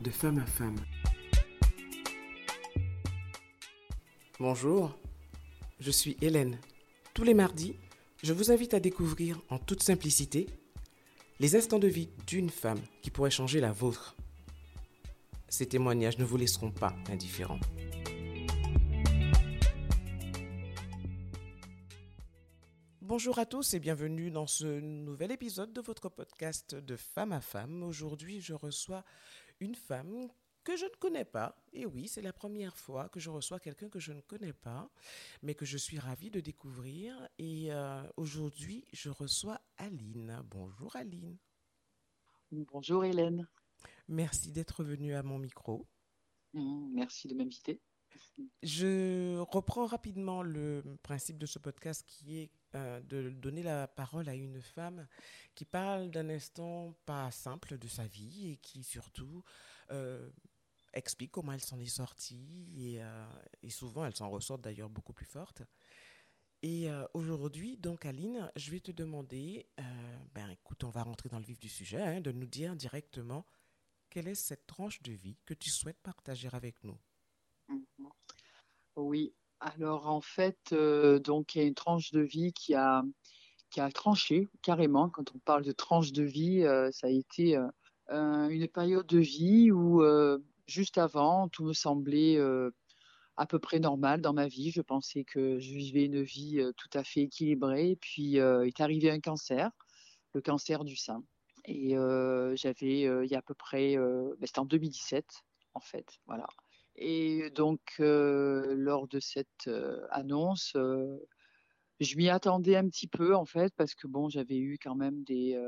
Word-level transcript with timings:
de 0.00 0.10
femme 0.10 0.38
à 0.38 0.46
femme. 0.46 0.76
Bonjour, 4.38 4.98
je 5.78 5.90
suis 5.90 6.16
Hélène. 6.22 6.58
Tous 7.12 7.22
les 7.22 7.34
mardis, 7.34 7.76
je 8.22 8.32
vous 8.32 8.50
invite 8.50 8.72
à 8.72 8.80
découvrir 8.80 9.40
en 9.50 9.58
toute 9.58 9.82
simplicité 9.82 10.46
les 11.38 11.54
instants 11.56 11.78
de 11.78 11.88
vie 11.88 12.08
d'une 12.26 12.50
femme 12.50 12.80
qui 13.02 13.10
pourrait 13.10 13.30
changer 13.30 13.60
la 13.60 13.72
vôtre. 13.72 14.16
Ces 15.48 15.66
témoignages 15.66 16.18
ne 16.18 16.24
vous 16.24 16.36
laisseront 16.36 16.70
pas 16.70 16.94
indifférents. 17.10 17.60
Bonjour 23.10 23.40
à 23.40 23.44
tous 23.44 23.74
et 23.74 23.80
bienvenue 23.80 24.30
dans 24.30 24.46
ce 24.46 24.78
nouvel 24.78 25.32
épisode 25.32 25.72
de 25.72 25.80
votre 25.80 26.08
podcast 26.08 26.76
de 26.76 26.94
femme 26.94 27.32
à 27.32 27.40
femme. 27.40 27.82
Aujourd'hui, 27.82 28.40
je 28.40 28.54
reçois 28.54 29.04
une 29.60 29.74
femme 29.74 30.28
que 30.64 30.76
je 30.76 30.84
ne 30.84 30.96
connais 30.98 31.24
pas. 31.24 31.56
Et 31.72 31.86
oui, 31.86 32.08
c'est 32.08 32.22
la 32.22 32.32
première 32.32 32.76
fois 32.76 33.08
que 33.08 33.20
je 33.20 33.30
reçois 33.30 33.60
quelqu'un 33.60 33.88
que 33.88 33.98
je 33.98 34.12
ne 34.12 34.20
connais 34.20 34.52
pas, 34.52 34.90
mais 35.42 35.54
que 35.54 35.64
je 35.64 35.78
suis 35.78 35.98
ravie 35.98 36.30
de 36.30 36.40
découvrir. 36.40 37.28
Et 37.38 37.72
euh, 37.72 38.02
aujourd'hui, 38.16 38.84
je 38.92 39.10
reçois 39.10 39.60
Aline. 39.76 40.42
Bonjour 40.50 40.96
Aline. 40.96 41.38
Bonjour 42.50 43.04
Hélène. 43.04 43.46
Merci 44.08 44.52
d'être 44.52 44.82
venue 44.82 45.14
à 45.14 45.22
mon 45.22 45.38
micro. 45.38 45.86
Mmh, 46.52 46.90
merci 46.94 47.28
de 47.28 47.34
m'inviter. 47.34 47.80
Je 48.62 49.38
reprends 49.38 49.86
rapidement 49.86 50.42
le 50.42 50.82
principe 51.02 51.38
de 51.38 51.46
ce 51.46 51.58
podcast 51.58 52.04
qui 52.06 52.38
est 52.38 52.50
euh, 52.74 53.00
de 53.00 53.30
donner 53.30 53.62
la 53.62 53.88
parole 53.88 54.28
à 54.28 54.34
une 54.34 54.60
femme 54.62 55.08
qui 55.54 55.64
parle 55.64 56.10
d'un 56.10 56.28
instant 56.28 56.94
pas 57.04 57.30
simple 57.32 57.78
de 57.78 57.88
sa 57.88 58.06
vie 58.06 58.52
et 58.52 58.56
qui 58.58 58.84
surtout 58.84 59.42
euh, 59.90 60.30
explique 60.92 61.32
comment 61.32 61.52
elle 61.52 61.60
s'en 61.60 61.80
est 61.80 61.86
sortie 61.86 62.68
et, 62.78 63.02
euh, 63.02 63.26
et 63.62 63.70
souvent 63.70 64.04
elle 64.04 64.14
s'en 64.14 64.30
ressort 64.30 64.58
d'ailleurs 64.58 64.88
beaucoup 64.88 65.12
plus 65.12 65.26
forte. 65.26 65.62
Et 66.62 66.90
aujourd'hui, 67.14 67.78
donc 67.78 68.04
Aline, 68.04 68.52
je 68.54 68.70
vais 68.70 68.80
te 68.80 68.92
demander, 68.92 69.66
ben 70.34 70.50
écoute, 70.50 70.84
on 70.84 70.90
va 70.90 71.02
rentrer 71.02 71.30
dans 71.30 71.38
le 71.38 71.44
vif 71.46 71.58
du 71.58 71.70
sujet, 71.70 72.02
hein, 72.02 72.20
de 72.20 72.32
nous 72.32 72.44
dire 72.44 72.76
directement 72.76 73.46
quelle 74.10 74.28
est 74.28 74.34
cette 74.34 74.66
tranche 74.66 75.00
de 75.00 75.12
vie 75.12 75.38
que 75.46 75.54
tu 75.54 75.70
souhaites 75.70 76.02
partager 76.02 76.50
avec 76.52 76.84
nous. 76.84 76.98
Oui, 78.96 79.34
alors 79.60 80.08
en 80.08 80.22
fait, 80.22 80.72
euh, 80.72 81.18
donc 81.18 81.54
il 81.54 81.58
y 81.58 81.60
a 81.64 81.66
une 81.66 81.74
tranche 81.74 82.12
de 82.12 82.20
vie 82.20 82.52
qui 82.52 82.74
a 82.74 83.02
tranché 83.94 84.48
carrément. 84.62 85.10
Quand 85.10 85.34
on 85.34 85.38
parle 85.38 85.64
de 85.64 85.72
tranche 85.72 86.12
de 86.12 86.22
vie, 86.22 86.62
euh, 86.64 86.90
ça 86.92 87.08
a 87.08 87.10
été 87.10 87.56
euh, 87.56 88.48
une 88.48 88.66
période 88.68 89.06
de 89.06 89.18
vie 89.18 89.70
où 89.70 90.02
juste 90.66 90.98
avant, 90.98 91.48
tout 91.48 91.64
me 91.64 91.72
semblait 91.72 92.38
à 93.36 93.46
peu 93.46 93.58
près 93.58 93.80
normal 93.80 94.20
dans 94.22 94.32
ma 94.32 94.48
vie. 94.48 94.70
Je 94.70 94.80
pensais 94.80 95.24
que 95.24 95.58
je 95.58 95.74
vivais 95.74 96.06
une 96.06 96.22
vie 96.22 96.62
tout 96.76 96.90
à 96.94 97.04
fait 97.04 97.22
équilibrée. 97.22 97.98
Puis 98.00 98.36
est 98.36 98.80
arrivé 98.80 99.10
un 99.10 99.20
cancer, 99.20 99.70
le 100.34 100.40
cancer 100.40 100.84
du 100.84 100.96
sein. 100.96 101.22
Et 101.66 101.94
j'avais, 102.54 103.00
il 103.02 103.30
y 103.30 103.34
a 103.34 103.38
à 103.38 103.42
peu 103.42 103.54
près, 103.54 103.96
ben, 103.96 104.46
c'était 104.46 104.58
en 104.58 104.64
2017 104.64 105.26
en 105.74 105.80
fait, 105.80 106.18
voilà. 106.26 106.46
Et 107.02 107.48
donc, 107.54 107.80
euh, 108.00 108.74
lors 108.76 109.08
de 109.08 109.20
cette 109.20 109.66
euh, 109.68 110.06
annonce, 110.10 110.74
euh, 110.76 111.16
je 111.98 112.14
m'y 112.16 112.28
attendais 112.28 112.76
un 112.76 112.86
petit 112.88 113.06
peu, 113.06 113.34
en 113.34 113.46
fait, 113.46 113.72
parce 113.74 113.94
que 113.94 114.06
bon, 114.06 114.28
j'avais 114.28 114.58
eu 114.58 114.78
quand 114.78 114.94
même 114.94 115.24
des, 115.24 115.58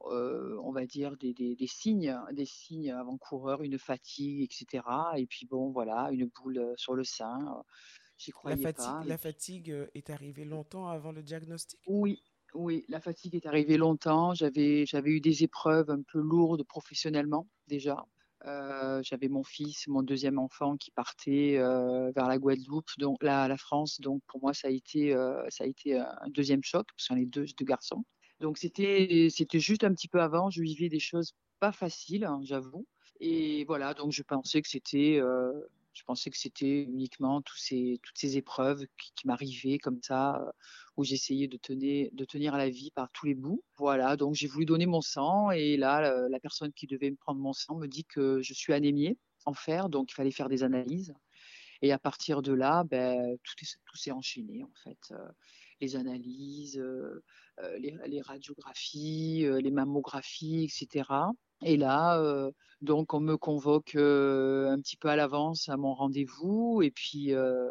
on 0.00 0.72
va 0.72 0.84
dire, 0.84 1.16
des, 1.16 1.32
des, 1.32 1.54
des, 1.54 1.66
signes, 1.68 2.18
des 2.32 2.44
signes 2.44 2.90
avant-coureurs, 2.90 3.62
une 3.62 3.78
fatigue, 3.78 4.42
etc. 4.42 4.84
Et 5.16 5.26
puis 5.26 5.46
bon, 5.46 5.70
voilà, 5.70 6.10
une 6.10 6.26
boule 6.26 6.74
sur 6.76 6.94
le 6.94 7.04
sein. 7.04 7.62
J'y 8.18 8.32
croyais 8.32 8.56
la 8.56 8.62
fatigue, 8.62 8.84
pas. 8.84 9.04
La 9.04 9.18
fatigue 9.18 9.88
est 9.94 10.10
arrivée 10.10 10.44
longtemps 10.44 10.88
avant 10.88 11.12
le 11.12 11.22
diagnostic? 11.22 11.78
Oui, 11.86 12.20
oui, 12.54 12.84
la 12.88 13.00
fatigue 13.00 13.36
est 13.36 13.46
arrivée 13.46 13.76
longtemps. 13.76 14.34
J'avais, 14.34 14.86
j'avais 14.86 15.10
eu 15.10 15.20
des 15.20 15.44
épreuves 15.44 15.90
un 15.90 16.02
peu 16.02 16.20
lourdes 16.20 16.64
professionnellement 16.64 17.48
déjà. 17.68 18.04
Euh, 18.46 19.00
j'avais 19.04 19.28
mon 19.28 19.44
fils, 19.44 19.86
mon 19.86 20.02
deuxième 20.02 20.38
enfant 20.38 20.76
qui 20.76 20.90
partait 20.90 21.58
euh, 21.58 22.10
vers 22.14 22.26
la 22.26 22.38
Guadeloupe, 22.38 22.90
donc 22.98 23.22
la, 23.22 23.56
France. 23.56 24.00
Donc 24.00 24.22
pour 24.26 24.40
moi, 24.40 24.52
ça 24.52 24.68
a 24.68 24.70
été, 24.70 25.14
euh, 25.14 25.42
ça 25.48 25.64
a 25.64 25.66
été 25.66 25.98
un 25.98 26.28
deuxième 26.28 26.62
choc 26.62 26.86
parce 26.96 27.08
qu'on 27.08 27.16
est 27.16 27.26
deux, 27.26 27.46
deux 27.58 27.64
garçons. 27.64 28.04
Donc 28.40 28.58
c'était, 28.58 29.28
c'était 29.30 29.60
juste 29.60 29.84
un 29.84 29.92
petit 29.94 30.08
peu 30.08 30.20
avant. 30.20 30.50
Je 30.50 30.62
vivais 30.62 30.88
des 30.88 30.98
choses 30.98 31.32
pas 31.60 31.72
faciles, 31.72 32.24
hein, 32.24 32.40
j'avoue. 32.42 32.86
Et 33.20 33.64
voilà, 33.66 33.94
donc 33.94 34.10
je 34.10 34.22
pensais 34.22 34.60
que 34.62 34.68
c'était 34.68 35.20
je 35.92 36.02
pensais 36.04 36.30
que 36.30 36.38
c'était 36.38 36.82
uniquement 36.82 37.42
tous 37.42 37.56
ces, 37.56 38.00
toutes 38.02 38.18
ces 38.18 38.36
épreuves 38.36 38.84
qui, 38.96 39.26
m'arrivaient 39.26 39.78
comme 39.78 40.00
ça, 40.02 40.36
euh, 40.36 40.50
où 40.96 41.04
j'essayais 41.04 41.48
de 41.48 41.56
tenir, 41.56 42.08
de 42.12 42.24
tenir 42.24 42.56
la 42.56 42.68
vie 42.68 42.90
par 42.90 43.10
tous 43.12 43.26
les 43.26 43.34
bouts. 43.34 43.62
Voilà, 43.76 44.16
donc 44.16 44.34
j'ai 44.34 44.46
voulu 44.46 44.64
donner 44.66 44.86
mon 44.86 45.00
sang 45.00 45.50
et 45.50 45.76
là, 45.76 46.28
la, 46.28 46.40
personne 46.40 46.72
qui 46.72 46.86
devait 46.86 47.10
me 47.10 47.16
prendre 47.16 47.40
mon 47.40 47.52
sang 47.52 47.76
me 47.76 47.86
dit 47.86 48.04
que 48.04 48.40
je 48.42 48.54
suis 48.54 48.72
anémiée 48.72 49.18
en 49.44 49.54
fer, 49.54 49.88
donc 49.88 50.10
il 50.12 50.14
fallait 50.14 50.30
faire 50.30 50.48
des 50.48 50.62
analyses. 50.62 51.14
Et 51.82 51.92
à 51.92 51.98
partir 51.98 52.42
de 52.42 52.52
là, 52.52 52.84
ben, 52.84 53.36
tout, 53.42 53.54
tout 53.86 53.96
s'est 53.96 54.12
enchaîné 54.12 54.62
en 54.62 54.72
fait. 54.84 54.98
Euh, 55.10 55.28
les 55.82 55.96
analyses, 55.96 56.78
euh, 56.78 57.22
les, 57.78 57.96
les, 58.06 58.20
radiographies, 58.20 59.46
les 59.60 59.70
mammographies, 59.70 60.64
etc. 60.64 61.04
Et 61.64 61.76
là, 61.76 62.18
euh, 62.20 62.50
donc, 62.80 63.14
on 63.14 63.20
me 63.20 63.36
convoque 63.36 63.94
euh, 63.94 64.70
un 64.70 64.80
petit 64.80 64.96
peu 64.96 65.08
à 65.08 65.16
l'avance 65.16 65.68
à 65.68 65.76
mon 65.76 65.94
rendez-vous. 65.94 66.82
Et 66.82 66.90
puis, 66.90 67.34
euh, 67.34 67.68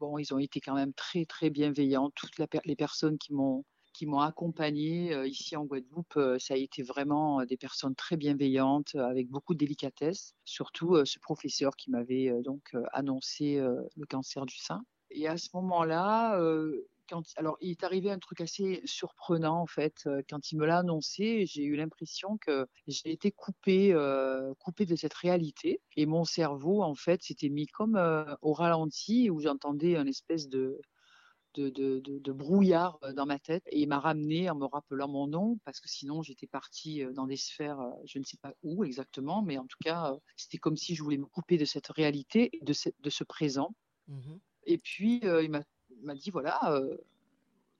bon, 0.00 0.18
ils 0.18 0.32
ont 0.32 0.38
été 0.38 0.60
quand 0.60 0.74
même 0.74 0.94
très, 0.94 1.26
très 1.26 1.50
bienveillants. 1.50 2.10
Toutes 2.14 2.32
les 2.64 2.76
personnes 2.76 3.18
qui 3.18 3.32
m'ont 3.32 3.64
qui 3.92 4.04
m'ont 4.04 4.20
accompagné 4.20 5.26
ici 5.26 5.56
en 5.56 5.64
Guadeloupe, 5.64 6.20
ça 6.38 6.52
a 6.52 6.56
été 6.58 6.82
vraiment 6.82 7.42
des 7.46 7.56
personnes 7.56 7.94
très 7.94 8.18
bienveillantes, 8.18 8.94
avec 8.94 9.30
beaucoup 9.30 9.54
de 9.54 9.58
délicatesse. 9.58 10.34
Surtout 10.44 11.02
ce 11.06 11.18
professeur 11.18 11.74
qui 11.76 11.90
m'avait 11.90 12.30
donc 12.42 12.76
annoncé 12.92 13.56
le 13.56 14.04
cancer 14.04 14.44
du 14.44 14.58
sein. 14.58 14.82
Et 15.10 15.26
à 15.26 15.38
ce 15.38 15.48
moment-là, 15.54 16.38
alors 17.36 17.56
il 17.60 17.70
est 17.70 17.84
arrivé 17.84 18.10
un 18.10 18.18
truc 18.18 18.40
assez 18.40 18.80
surprenant 18.84 19.60
en 19.60 19.66
fait 19.66 20.02
euh, 20.06 20.22
quand 20.28 20.52
il 20.52 20.58
me 20.58 20.66
l'a 20.66 20.78
annoncé. 20.78 21.46
J'ai 21.46 21.64
eu 21.64 21.76
l'impression 21.76 22.38
que 22.38 22.66
j'ai 22.86 23.10
été 23.12 23.30
coupée, 23.30 23.92
euh, 23.92 24.54
coupée 24.58 24.86
de 24.86 24.96
cette 24.96 25.14
réalité 25.14 25.80
et 25.96 26.06
mon 26.06 26.24
cerveau 26.24 26.82
en 26.82 26.94
fait 26.94 27.22
s'était 27.22 27.48
mis 27.48 27.66
comme 27.66 27.96
euh, 27.96 28.24
au 28.42 28.52
ralenti 28.52 29.30
où 29.30 29.40
j'entendais 29.40 29.96
une 29.96 30.08
espèce 30.08 30.48
de 30.48 30.80
de, 31.54 31.70
de, 31.70 32.02
de, 32.04 32.32
brouillard 32.32 32.98
dans 33.14 33.24
ma 33.24 33.38
tête 33.38 33.62
et 33.70 33.80
il 33.80 33.88
m'a 33.88 33.98
ramené 33.98 34.50
en 34.50 34.54
me 34.56 34.66
rappelant 34.66 35.08
mon 35.08 35.26
nom 35.26 35.58
parce 35.64 35.80
que 35.80 35.88
sinon 35.88 36.22
j'étais 36.22 36.46
partie 36.46 37.02
dans 37.14 37.26
des 37.26 37.38
sphères, 37.38 37.78
je 38.04 38.18
ne 38.18 38.24
sais 38.24 38.36
pas 38.36 38.52
où 38.62 38.84
exactement, 38.84 39.40
mais 39.40 39.56
en 39.56 39.64
tout 39.66 39.78
cas 39.82 40.12
c'était 40.36 40.58
comme 40.58 40.76
si 40.76 40.94
je 40.94 41.02
voulais 41.02 41.16
me 41.16 41.24
couper 41.24 41.56
de 41.56 41.64
cette 41.64 41.86
réalité, 41.86 42.50
de 42.60 42.74
ce, 42.74 42.90
de 43.00 43.08
ce 43.08 43.24
présent. 43.24 43.74
Mmh 44.08 44.36
et 44.66 44.78
puis 44.78 45.20
il 45.22 45.50
m'a 45.50 45.62
m'a 46.06 46.14
dit 46.14 46.30
voilà, 46.30 46.58
euh, 46.72 46.96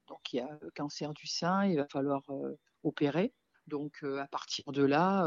donc 0.09 0.33
il 0.33 0.37
y 0.37 0.41
a 0.41 0.59
cancer 0.75 1.15
du 1.15 1.27
sein, 1.27 1.67
il 1.67 1.77
va 1.77 1.87
falloir 1.87 2.23
euh, 2.31 2.59
opérer. 2.83 3.33
Donc 3.67 4.01
euh, 4.05 4.19
à 4.19 4.27
partir 4.27 4.71
de 4.71 4.85
là, 4.85 5.27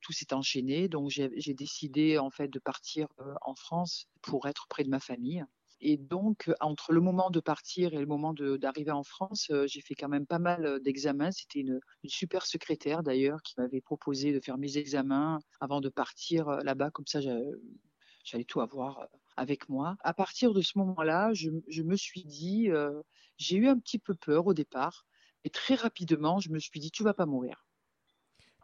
tout 0.00 0.12
s'est 0.12 0.32
enchaîné. 0.32 0.88
Donc 0.88 1.10
j'ai 1.10 1.54
décidé 1.54 2.18
en 2.18 2.30
fait 2.30 2.48
de 2.48 2.58
partir 2.58 3.08
en 3.42 3.54
France 3.54 4.08
pour 4.22 4.48
être 4.48 4.66
près 4.68 4.84
de 4.84 4.90
ma 4.90 5.00
famille. 5.00 5.44
Et 5.82 5.96
donc, 5.96 6.50
entre 6.60 6.92
le 6.92 7.00
moment 7.00 7.30
de 7.30 7.40
partir 7.40 7.94
et 7.94 7.98
le 7.98 8.04
moment 8.04 8.34
d'arriver 8.34 8.90
en 8.90 9.02
France, 9.02 9.50
j'ai 9.64 9.80
fait 9.80 9.94
quand 9.94 10.10
même 10.10 10.26
pas 10.26 10.38
mal 10.38 10.78
d'examens. 10.82 11.32
C'était 11.32 11.60
une, 11.60 11.80
super 12.04 12.44
secrétaire 12.44 13.02
d'ailleurs 13.02 13.40
qui 13.42 13.54
m'avait 13.56 13.80
proposé 13.80 14.34
de 14.34 14.40
faire 14.40 14.58
mes 14.58 14.76
examens 14.76 15.38
avant 15.58 15.80
de 15.80 15.88
partir 15.88 16.50
là-bas. 16.64 16.90
Comme 16.90 17.06
ça, 17.06 17.20
j'allais 17.22 18.44
tout 18.44 18.60
avoir 18.60 19.08
avec 19.40 19.70
moi. 19.70 19.96
À 20.00 20.12
partir 20.12 20.52
de 20.52 20.60
ce 20.60 20.76
moment-là, 20.76 21.32
je, 21.32 21.82
me 21.82 21.96
suis 21.96 22.24
dit, 22.24 22.70
euh, 22.70 23.00
j'ai 23.38 23.56
eu 23.56 23.68
un 23.68 23.78
petit 23.78 23.98
peu 23.98 24.14
peur 24.14 24.46
au 24.46 24.52
départ, 24.52 25.06
et 25.44 25.50
très 25.50 25.76
rapidement, 25.76 26.40
je 26.40 26.50
me 26.50 26.58
suis 26.58 26.78
dit, 26.78 26.90
tu 26.90 27.02
vas 27.02 27.14
pas 27.14 27.24
mourir. 27.24 27.66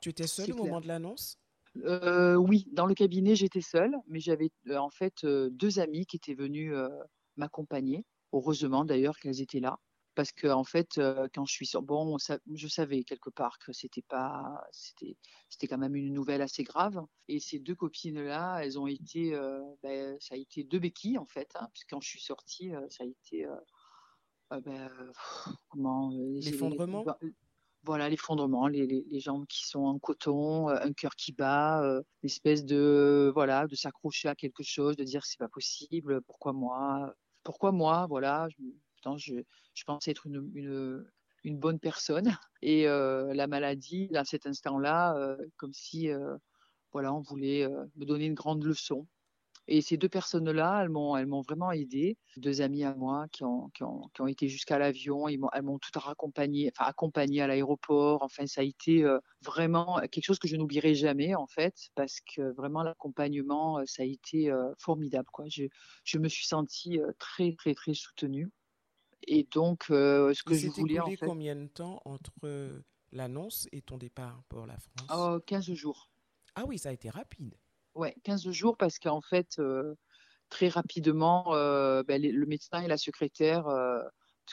Tu 0.02 0.10
étais 0.10 0.26
seule 0.26 0.52
au 0.52 0.64
moment 0.64 0.82
de 0.82 0.86
l'annonce? 0.86 1.38
Euh, 1.84 2.34
Oui, 2.34 2.68
dans 2.72 2.84
le 2.84 2.92
cabinet, 2.92 3.34
j'étais 3.34 3.62
seule, 3.62 3.96
mais 4.06 4.20
j'avais 4.20 4.50
euh, 4.68 4.76
en 4.76 4.90
fait 4.90 5.24
deux 5.24 5.78
amis 5.78 6.04
qui 6.04 6.16
étaient 6.16 6.34
venus 6.34 6.74
m'accompagner. 7.36 8.04
Heureusement 8.34 8.84
d'ailleurs 8.84 9.18
qu'elles 9.18 9.40
étaient 9.40 9.60
là 9.60 9.78
parce 10.16 10.32
que 10.32 10.48
en 10.48 10.64
fait 10.64 10.98
euh, 10.98 11.28
quand 11.32 11.44
je 11.44 11.52
suis 11.52 11.66
sur 11.66 11.82
bon 11.82 12.16
je 12.18 12.68
savais 12.68 13.04
quelque 13.04 13.30
part 13.30 13.58
que 13.58 13.72
c'était 13.72 14.02
pas 14.02 14.66
c'était 14.72 15.16
c'était 15.50 15.68
quand 15.68 15.78
même 15.78 15.94
une 15.94 16.12
nouvelle 16.12 16.42
assez 16.42 16.64
grave 16.64 17.00
et 17.28 17.38
ces 17.38 17.60
deux 17.60 17.76
copines 17.76 18.20
là 18.20 18.58
elles 18.64 18.80
ont 18.80 18.86
été 18.86 19.34
euh, 19.34 19.60
ben, 19.82 20.16
ça 20.18 20.34
a 20.34 20.38
été 20.38 20.64
deux 20.64 20.78
béquilles 20.78 21.18
en 21.18 21.26
fait 21.26 21.54
hein, 21.54 21.68
puisque 21.72 21.90
quand 21.90 22.00
je 22.00 22.08
suis 22.08 22.20
sortie 22.20 22.74
euh, 22.74 22.80
ça 22.88 23.04
a 23.04 23.06
été 23.06 23.46
ben, 24.50 24.90
comment 25.68 26.10
l'effondrement? 26.40 27.04
voilà 27.82 28.08
l'effondrement, 28.08 28.66
les, 28.66 28.86
les, 28.86 29.20
jambes 29.20 29.46
qui 29.46 29.64
sont 29.64 29.84
en 29.84 29.98
coton, 29.98 30.68
un 30.68 30.92
cœur 30.92 31.14
qui 31.14 31.32
bat, 31.32 32.00
l'espèce 32.22 32.64
de 32.64 33.30
voilà 33.34 33.66
de 33.68 33.76
s'accrocher 33.76 34.28
à 34.28 34.34
quelque 34.34 34.64
chose, 34.64 34.96
de 34.96 35.04
dire 35.04 35.24
c'est 35.24 35.38
pas 35.38 35.48
possible, 35.48 36.20
pourquoi 36.22 36.52
moi, 36.52 37.14
pourquoi 37.44 37.70
moi, 37.70 38.06
voilà. 38.08 38.48
Je, 38.50 38.64
je, 39.16 39.34
je 39.74 39.84
pensais 39.84 40.10
être 40.10 40.26
une, 40.26 41.04
bonne 41.44 41.78
personne 41.78 42.36
et 42.62 42.84
la 42.86 43.46
maladie, 43.46 44.10
à 44.14 44.24
cet 44.24 44.46
instant-là, 44.46 45.36
comme 45.56 45.72
si 45.72 46.08
voilà 46.92 47.12
on 47.12 47.20
voulait 47.20 47.68
me 47.96 48.04
donner 48.04 48.26
une 48.26 48.34
grande 48.34 48.64
leçon. 48.64 49.06
Et 49.68 49.82
ces 49.82 49.96
deux 49.96 50.08
personnes-là, 50.08 50.82
elles 50.82 50.88
m'ont, 50.88 51.40
vraiment 51.42 51.72
aidé. 51.72 52.16
Deux 52.36 52.60
amies 52.60 52.84
à 52.84 52.94
moi 52.94 53.26
qui 53.32 53.42
ont, 53.42 53.70
été 54.28 54.48
jusqu'à 54.48 54.78
l'avion, 54.78 55.26
elles 55.28 55.62
m'ont 55.62 55.78
tout 55.78 55.98
accompagné, 56.08 56.70
enfin 56.72 56.92
à 56.92 57.46
l'aéroport. 57.46 58.22
Enfin, 58.22 58.46
ça 58.46 58.60
a 58.60 58.64
été 58.64 59.04
euh, 59.04 59.18
vraiment 59.42 60.00
quelque 60.10 60.24
chose 60.24 60.38
que 60.38 60.48
je 60.48 60.56
n'oublierai 60.56 60.94
jamais 60.94 61.34
en 61.34 61.46
fait, 61.46 61.74
parce 61.94 62.20
que 62.20 62.52
vraiment 62.52 62.82
l'accompagnement, 62.82 63.78
euh, 63.78 63.84
ça 63.86 64.02
a 64.02 64.06
été 64.06 64.50
euh, 64.50 64.72
formidable. 64.78 65.28
Je, 65.48 65.64
je 66.04 66.18
me 66.18 66.28
suis 66.28 66.46
sentie 66.46 67.00
très 67.18 67.54
très 67.54 67.74
très 67.74 67.94
soutenue. 67.94 68.50
Et 69.26 69.46
donc, 69.52 69.84
ce 69.88 70.42
que 70.42 70.54
je 70.54 70.68
voulais 70.68 71.00
en 71.00 71.10
fait. 71.10 71.26
combien 71.26 71.56
de 71.56 71.66
temps 71.66 72.00
entre 72.04 72.32
l'annonce 73.12 73.68
et 73.72 73.82
ton 73.82 73.98
départ 73.98 74.42
pour 74.48 74.66
la 74.66 74.78
France? 74.78 75.08
Oh, 75.12 75.40
15 75.46 75.72
jours. 75.72 76.10
Ah 76.54 76.64
oui, 76.66 76.78
ça 76.78 76.88
a 76.88 76.92
été 76.92 77.10
rapide. 77.10 77.54
Ouais, 77.94 78.14
15 78.24 78.50
jours 78.50 78.76
parce 78.76 78.98
qu'en 78.98 79.20
fait, 79.20 79.58
euh, 79.58 79.94
très 80.50 80.68
rapidement, 80.68 81.54
euh, 81.54 82.02
ben, 82.02 82.20
le 82.20 82.46
médecin 82.46 82.82
et 82.82 82.88
la 82.88 82.98
secrétaire, 82.98 83.68
euh, 83.68 84.02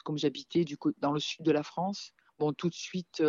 comme 0.03 0.17
j'habitais 0.17 0.63
du 0.63 0.77
dans 0.99 1.11
le 1.11 1.19
sud 1.19 1.45
de 1.45 1.51
la 1.51 1.63
France, 1.63 2.13
vont 2.39 2.51
tout 2.53 2.69
de 2.69 2.73
suite 2.73 3.23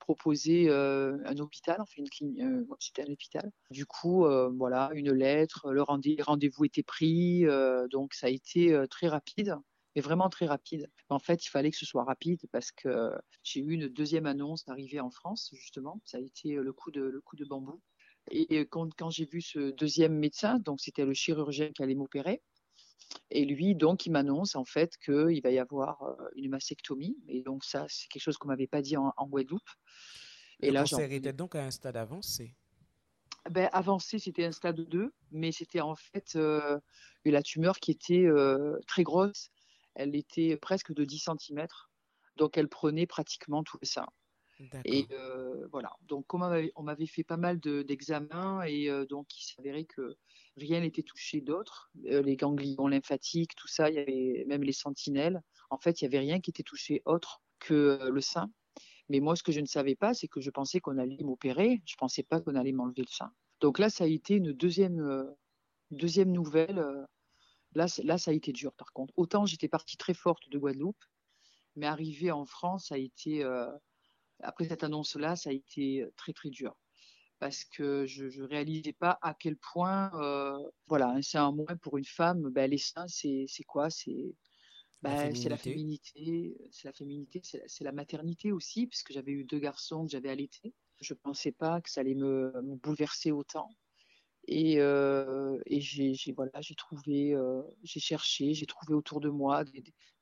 proposer 0.00 0.68
un 0.68 1.38
hôpital, 1.38 1.76
enfin 1.80 1.92
une 1.96 2.08
clinique, 2.08 2.42
c'était 2.80 3.02
un 3.02 3.12
hôpital. 3.12 3.52
Du 3.70 3.86
coup, 3.86 4.26
voilà, 4.56 4.90
une 4.94 5.12
lettre, 5.12 5.70
le 5.70 5.82
rendez-vous 5.82 6.64
était 6.64 6.82
pris, 6.82 7.44
donc 7.90 8.14
ça 8.14 8.26
a 8.26 8.30
été 8.30 8.76
très 8.90 9.06
rapide 9.06 9.56
mais 9.96 10.02
vraiment 10.02 10.28
très 10.28 10.46
rapide. 10.46 10.88
En 11.08 11.18
fait, 11.18 11.44
il 11.44 11.48
fallait 11.48 11.70
que 11.70 11.76
ce 11.76 11.86
soit 11.86 12.04
rapide 12.04 12.42
parce 12.52 12.70
que 12.70 13.10
j'ai 13.42 13.60
eu 13.60 13.72
une 13.72 13.88
deuxième 13.88 14.26
annonce 14.26 14.64
d'arrivée 14.64 15.00
en 15.00 15.10
France, 15.10 15.50
justement. 15.54 16.00
Ça 16.04 16.18
a 16.18 16.20
été 16.20 16.54
le 16.54 16.72
coup 16.72 16.92
de, 16.92 17.00
le 17.00 17.20
coup 17.20 17.34
de 17.34 17.44
bambou. 17.44 17.80
Et 18.30 18.66
quand, 18.66 18.92
quand 18.96 19.10
j'ai 19.10 19.24
vu 19.24 19.40
ce 19.40 19.70
deuxième 19.70 20.14
médecin, 20.14 20.58
donc 20.58 20.80
c'était 20.80 21.04
le 21.04 21.14
chirurgien 21.14 21.70
qui 21.72 21.82
allait 21.82 21.94
m'opérer, 21.94 22.42
et 23.30 23.44
lui, 23.44 23.74
donc, 23.74 24.06
il 24.06 24.10
m'annonce 24.10 24.56
en 24.56 24.64
fait 24.64 24.96
qu'il 24.98 25.40
va 25.42 25.50
y 25.50 25.58
avoir 25.58 26.02
euh, 26.02 26.14
une 26.36 26.50
mastectomie. 26.50 27.16
Et 27.28 27.42
donc, 27.42 27.64
ça, 27.64 27.86
c'est 27.88 28.08
quelque 28.08 28.22
chose 28.22 28.36
qu'on 28.36 28.48
m'avait 28.48 28.66
pas 28.66 28.82
dit 28.82 28.96
en, 28.96 29.12
Guadeloupe. 29.20 29.68
Et 30.60 30.68
le 30.68 30.74
là, 30.74 30.80
cancer 30.80 31.12
était 31.12 31.32
donc 31.32 31.54
à 31.54 31.64
un 31.64 31.70
stade 31.70 31.96
avancé 31.96 32.54
ben, 33.50 33.68
Avancé, 33.72 34.18
c'était 34.18 34.44
un 34.44 34.52
stade 34.52 34.80
2, 34.80 35.12
mais 35.30 35.52
c'était 35.52 35.80
en 35.80 35.94
fait 35.94 36.34
euh, 36.34 36.78
la 37.24 37.42
tumeur 37.42 37.78
qui 37.78 37.90
était 37.90 38.26
euh, 38.26 38.78
très 38.86 39.02
grosse. 39.02 39.50
Elle 39.96 40.14
était 40.14 40.56
presque 40.56 40.92
de 40.92 41.04
10 41.04 41.28
cm. 41.38 41.66
Donc, 42.36 42.56
elle 42.56 42.68
prenait 42.68 43.06
pratiquement 43.06 43.62
tout 43.62 43.78
le 43.80 43.86
sein. 43.86 44.06
Et 44.84 45.06
euh, 45.10 45.66
voilà. 45.70 45.92
Donc, 46.02 46.26
comme 46.26 46.42
on 46.74 46.82
m'avait 46.82 47.06
fait 47.06 47.24
pas 47.24 47.36
mal 47.36 47.60
d'examens, 47.60 48.62
et 48.62 48.88
euh, 48.88 49.04
donc 49.04 49.26
il 49.38 49.44
s'avérait 49.44 49.84
que 49.84 50.16
rien 50.56 50.80
n'était 50.80 51.02
touché 51.02 51.40
d'autre. 51.40 51.90
Euh, 52.06 52.22
les 52.22 52.36
ganglions 52.36 52.88
lymphatiques, 52.88 53.54
tout 53.56 53.68
ça, 53.68 53.90
il 53.90 53.96
y 53.96 53.98
avait 53.98 54.44
même 54.46 54.62
les 54.62 54.72
sentinelles. 54.72 55.42
En 55.70 55.78
fait, 55.78 56.00
il 56.00 56.04
n'y 56.04 56.14
avait 56.14 56.24
rien 56.24 56.40
qui 56.40 56.50
était 56.50 56.62
touché 56.62 57.02
autre 57.04 57.42
que 57.58 58.08
le 58.10 58.20
sein. 58.20 58.50
Mais 59.08 59.20
moi, 59.20 59.36
ce 59.36 59.42
que 59.42 59.52
je 59.52 59.60
ne 59.60 59.66
savais 59.66 59.94
pas, 59.94 60.14
c'est 60.14 60.28
que 60.28 60.40
je 60.40 60.50
pensais 60.50 60.80
qu'on 60.80 60.98
allait 60.98 61.22
m'opérer. 61.22 61.82
Je 61.84 61.94
ne 61.94 61.98
pensais 61.98 62.22
pas 62.22 62.40
qu'on 62.40 62.54
allait 62.54 62.72
m'enlever 62.72 63.02
le 63.02 63.12
sein. 63.12 63.30
Donc 63.60 63.78
là, 63.78 63.90
ça 63.90 64.04
a 64.04 64.06
été 64.06 64.34
une 64.34 64.52
deuxième, 64.52 65.34
deuxième 65.90 66.32
nouvelle. 66.32 67.06
Là, 67.76 67.86
là, 68.02 68.18
ça 68.18 68.30
a 68.30 68.34
été 68.34 68.52
dur, 68.52 68.72
par 68.72 68.92
contre. 68.92 69.12
Autant 69.16 69.46
j'étais 69.46 69.68
partie 69.68 69.96
très 69.96 70.14
forte 70.14 70.48
de 70.50 70.58
Guadeloupe, 70.58 71.04
mais 71.76 71.86
arriver 71.86 72.32
en 72.32 72.46
France, 72.46 72.88
ça 72.88 72.96
a 72.96 72.98
été 72.98 73.44
après 74.40 74.66
cette 74.66 74.82
annonce-là, 74.82 75.36
ça 75.36 75.50
a 75.50 75.52
été 75.52 76.04
très 76.16 76.32
très 76.32 76.50
dur 76.50 76.76
parce 77.38 77.64
que 77.64 78.06
je 78.06 78.24
ne 78.24 78.46
réalisais 78.46 78.92
pas 78.92 79.18
à 79.22 79.34
quel 79.34 79.56
point, 79.56 80.10
euh, 80.14 80.58
voilà, 80.86 81.14
c'est 81.22 81.38
un 81.38 81.52
moins 81.52 81.76
pour 81.82 81.98
une 81.98 82.04
femme. 82.04 82.48
Ben, 82.50 82.70
les 82.70 82.78
seins, 82.78 83.08
c'est 83.08 83.46
quoi? 83.66 83.90
C'est 83.90 84.34
ben, 85.02 85.32
la 85.48 85.56
féminité, 85.56 86.56
c'est 86.70 86.88
la 86.88 86.92
féminité, 86.92 87.40
c'est 87.42 87.84
la, 87.84 87.92
maternité 87.92 88.52
aussi, 88.52 88.86
puisque 88.86 89.12
j'avais 89.12 89.32
eu 89.32 89.44
deux 89.44 89.58
garçons 89.58 90.06
que 90.06 90.10
j'avais 90.10 90.30
allaités. 90.30 90.74
Je 91.00 91.12
ne 91.12 91.18
pensais 91.18 91.52
pas 91.52 91.80
que 91.80 91.90
ça 91.90 92.00
allait 92.00 92.14
me, 92.14 92.52
bouleverser 92.82 93.32
autant. 93.32 93.68
Et, 94.48 94.76
euh, 94.78 95.58
et 95.66 95.80
j'ai 95.80 96.14
voilà, 96.36 96.52
trouvé, 96.76 97.34
euh, 97.34 97.62
j'ai 97.82 98.00
cherché, 98.00 98.54
j'ai 98.54 98.66
trouvé 98.66 98.94
autour 98.94 99.20
de 99.20 99.28
moi 99.28 99.64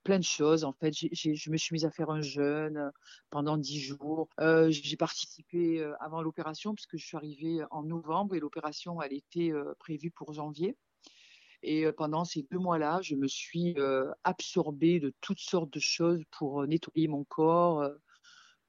plein 0.03 0.19
de 0.19 0.25
choses. 0.25 0.65
En 0.65 0.73
fait, 0.73 0.93
je 0.95 1.51
me 1.51 1.57
suis 1.57 1.75
mise 1.75 1.85
à 1.85 1.91
faire 1.91 2.11
un 2.11 2.23
jeûne 2.23 2.91
pendant 3.31 3.59
dix 3.59 3.81
jours. 3.81 4.29
Euh, 4.41 4.71
j'ai 4.71 4.97
participé 4.97 5.81
euh, 5.81 5.95
avant 6.01 6.23
l'opération 6.23 6.75
puisque 6.75 6.97
je 6.97 7.07
suis 7.07 7.17
arrivée 7.17 7.63
en 7.71 7.83
novembre 7.83 8.35
et 8.35 8.41
l'opération 8.41 9.01
elle 9.03 9.13
était 9.13 9.53
prévue 9.79 10.11
pour 10.11 10.33
janvier. 10.33 10.77
Et 11.63 11.91
pendant 11.93 12.25
ces 12.25 12.43
deux 12.51 12.59
mois-là, 12.59 13.01
je 13.03 13.15
me 13.15 13.27
suis 13.27 13.75
absorbée 14.23 15.01
de 15.01 15.15
toutes 15.23 15.41
sortes 15.41 15.73
de 15.73 15.81
choses 15.81 16.23
pour 16.31 16.67
nettoyer 16.67 17.09
mon 17.09 17.25
corps. 17.25 17.91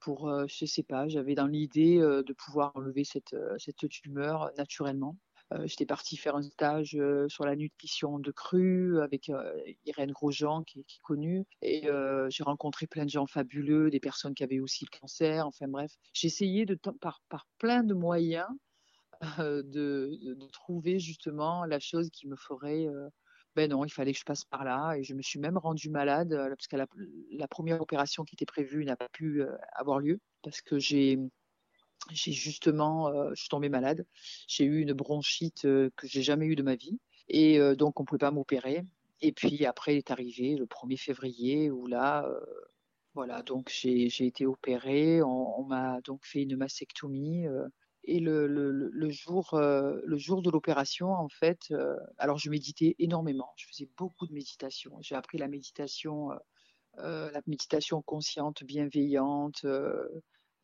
pour, 0.00 0.30
je 0.48 0.64
sais 0.64 0.82
pas, 0.82 1.06
j'avais 1.06 1.34
dans 1.34 1.46
l'idée 1.46 1.98
de 1.98 2.32
pouvoir 2.32 2.72
enlever 2.74 3.04
cette, 3.04 3.36
cette 3.58 3.86
tumeur 3.90 4.50
naturellement. 4.56 5.18
Euh, 5.52 5.66
j'étais 5.66 5.86
partie 5.86 6.16
faire 6.16 6.34
un 6.34 6.42
stage 6.42 6.96
euh, 6.96 7.28
sur 7.28 7.44
la 7.44 7.54
nutrition 7.54 8.18
de 8.18 8.30
cru 8.32 9.00
avec 9.00 9.28
euh, 9.28 9.52
Irène 9.84 10.10
Grosjean, 10.10 10.64
qui, 10.64 10.80
est 10.80 11.02
connue. 11.02 11.44
Et 11.62 11.88
j'ai 12.28 12.42
rencontré 12.42 12.86
plein 12.86 13.04
de 13.04 13.10
gens 13.10 13.26
fabuleux, 13.26 13.90
des 13.90 14.00
personnes 14.00 14.34
qui 14.34 14.42
avaient 14.42 14.60
aussi 14.60 14.86
le 14.90 14.98
cancer. 14.98 15.46
Enfin 15.46 15.68
bref, 15.68 15.92
j'ai 16.12 16.26
essayé 16.26 16.66
de, 16.66 16.74
par, 16.74 17.22
par 17.28 17.46
plein 17.58 17.84
de 17.84 17.94
moyens 17.94 18.48
de, 19.38 20.36
trouver 20.52 20.98
justement 20.98 21.64
la 21.64 21.78
chose 21.80 22.10
qui 22.10 22.26
me 22.26 22.36
ferait 22.36 22.86
ben 23.54 23.70
non, 23.70 23.86
il 23.86 23.90
fallait 23.90 24.12
que 24.12 24.18
je 24.18 24.24
passe 24.24 24.44
par 24.44 24.64
là 24.64 24.96
et 24.96 25.02
je 25.02 25.14
me 25.14 25.22
suis 25.22 25.38
même 25.38 25.56
rendue 25.56 25.88
malade 25.88 26.28
parce 26.28 26.66
que 26.66 26.76
la 26.76 27.48
première 27.48 27.80
opération 27.80 28.24
qui 28.24 28.34
était 28.34 28.44
prévue 28.44 28.84
n'a 28.84 28.96
pas 28.96 29.08
pu 29.08 29.42
avoir 29.72 29.98
lieu 29.98 30.20
parce 30.42 30.60
que 30.60 30.78
j'ai 30.78 31.18
j'ai 32.10 32.32
justement, 32.32 33.08
euh, 33.08 33.30
je 33.34 33.40
suis 33.40 33.48
tombée 33.48 33.68
malade. 33.68 34.06
J'ai 34.46 34.64
eu 34.64 34.80
une 34.80 34.92
bronchite 34.92 35.64
euh, 35.64 35.90
que 35.96 36.06
j'ai 36.06 36.22
jamais 36.22 36.46
eue 36.46 36.56
de 36.56 36.62
ma 36.62 36.76
vie. 36.76 36.98
Et 37.28 37.58
euh, 37.58 37.74
donc, 37.74 37.98
on 38.00 38.04
ne 38.04 38.06
pouvait 38.06 38.18
pas 38.18 38.30
m'opérer. 38.30 38.84
Et 39.22 39.32
puis 39.32 39.64
après 39.64 39.96
est 39.96 40.10
arrivé 40.10 40.56
le 40.56 40.66
1er 40.66 40.98
février 40.98 41.70
où 41.70 41.86
là, 41.86 42.28
voilà, 43.14 43.42
donc 43.42 43.70
j'ai 43.70 44.06
été 44.26 44.44
opérée. 44.44 45.22
On, 45.22 45.64
m'a 45.64 46.02
donc 46.02 46.26
fait 46.26 46.42
une 46.42 46.54
mastectomie. 46.56 47.46
et 48.04 48.20
le, 48.20 48.46
le, 48.46 48.70
le, 48.70 49.10
jour, 49.10 49.58
le 49.58 50.18
jour 50.18 50.42
de 50.42 50.50
l'opération, 50.50 51.12
en 51.12 51.30
fait, 51.30 51.72
alors 52.18 52.36
je 52.36 52.50
méditais 52.50 52.94
énormément. 52.98 53.54
Je 53.56 53.66
faisais 53.66 53.88
beaucoup 53.96 54.26
de 54.26 54.34
méditation. 54.34 54.98
J'ai 55.00 55.14
appris 55.14 55.38
la 55.38 55.48
méditation, 55.48 56.28
la 56.98 57.40
méditation 57.46 58.02
consciente, 58.02 58.64
bienveillante 58.64 59.64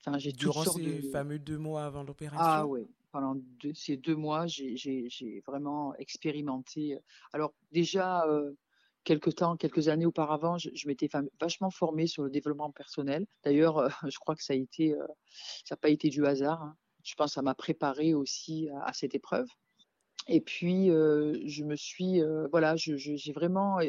Enfin, 0.04 0.18
j'ai 0.18 0.32
Durant 0.32 0.64
ces 0.64 1.02
fameux 1.12 1.38
deux 1.38 1.58
mois 1.58 1.84
avant 1.84 2.02
l'opération 2.02 2.44
Ah 2.44 2.66
oui, 2.66 2.88
pendant 3.12 3.36
ces 3.74 3.96
deux 3.96 4.16
mois, 4.16 4.46
j'ai 4.46 5.42
vraiment 5.46 5.94
expérimenté. 5.96 6.98
Alors 7.32 7.54
déjà, 7.70 8.26
euh, 8.26 8.52
quelques 9.04 9.36
temps, 9.36 9.56
quelques 9.56 9.88
années 9.88 10.06
auparavant, 10.06 10.58
je, 10.58 10.88
m'étais 10.88 11.08
vachement 11.40 11.70
formée 11.70 12.08
sur 12.08 12.24
le 12.24 12.30
développement 12.30 12.72
personnel. 12.72 13.26
D'ailleurs, 13.44 13.78
euh, 13.78 13.88
je 14.10 14.18
crois 14.18 14.34
que 14.34 14.42
ça 14.42 14.54
a 14.54 14.56
été, 14.56 14.94
euh, 14.94 15.06
ça 15.64 15.74
n'a 15.74 15.76
pas 15.76 15.90
été 15.90 16.08
du 16.08 16.26
hasard. 16.26 16.62
Hein. 16.62 16.76
Je 17.04 17.14
pense 17.14 17.30
que 17.30 17.34
ça 17.34 17.42
m'a 17.42 17.54
préparé 17.54 18.14
aussi 18.14 18.68
à, 18.84 18.92
cette 18.92 19.14
épreuve. 19.14 19.46
Et 20.28 20.40
puis, 20.40 20.86
je 20.86 21.64
me 21.64 21.74
suis, 21.74 22.22
voilà, 22.52 22.76
j'ai 22.76 23.32
vraiment, 23.32 23.80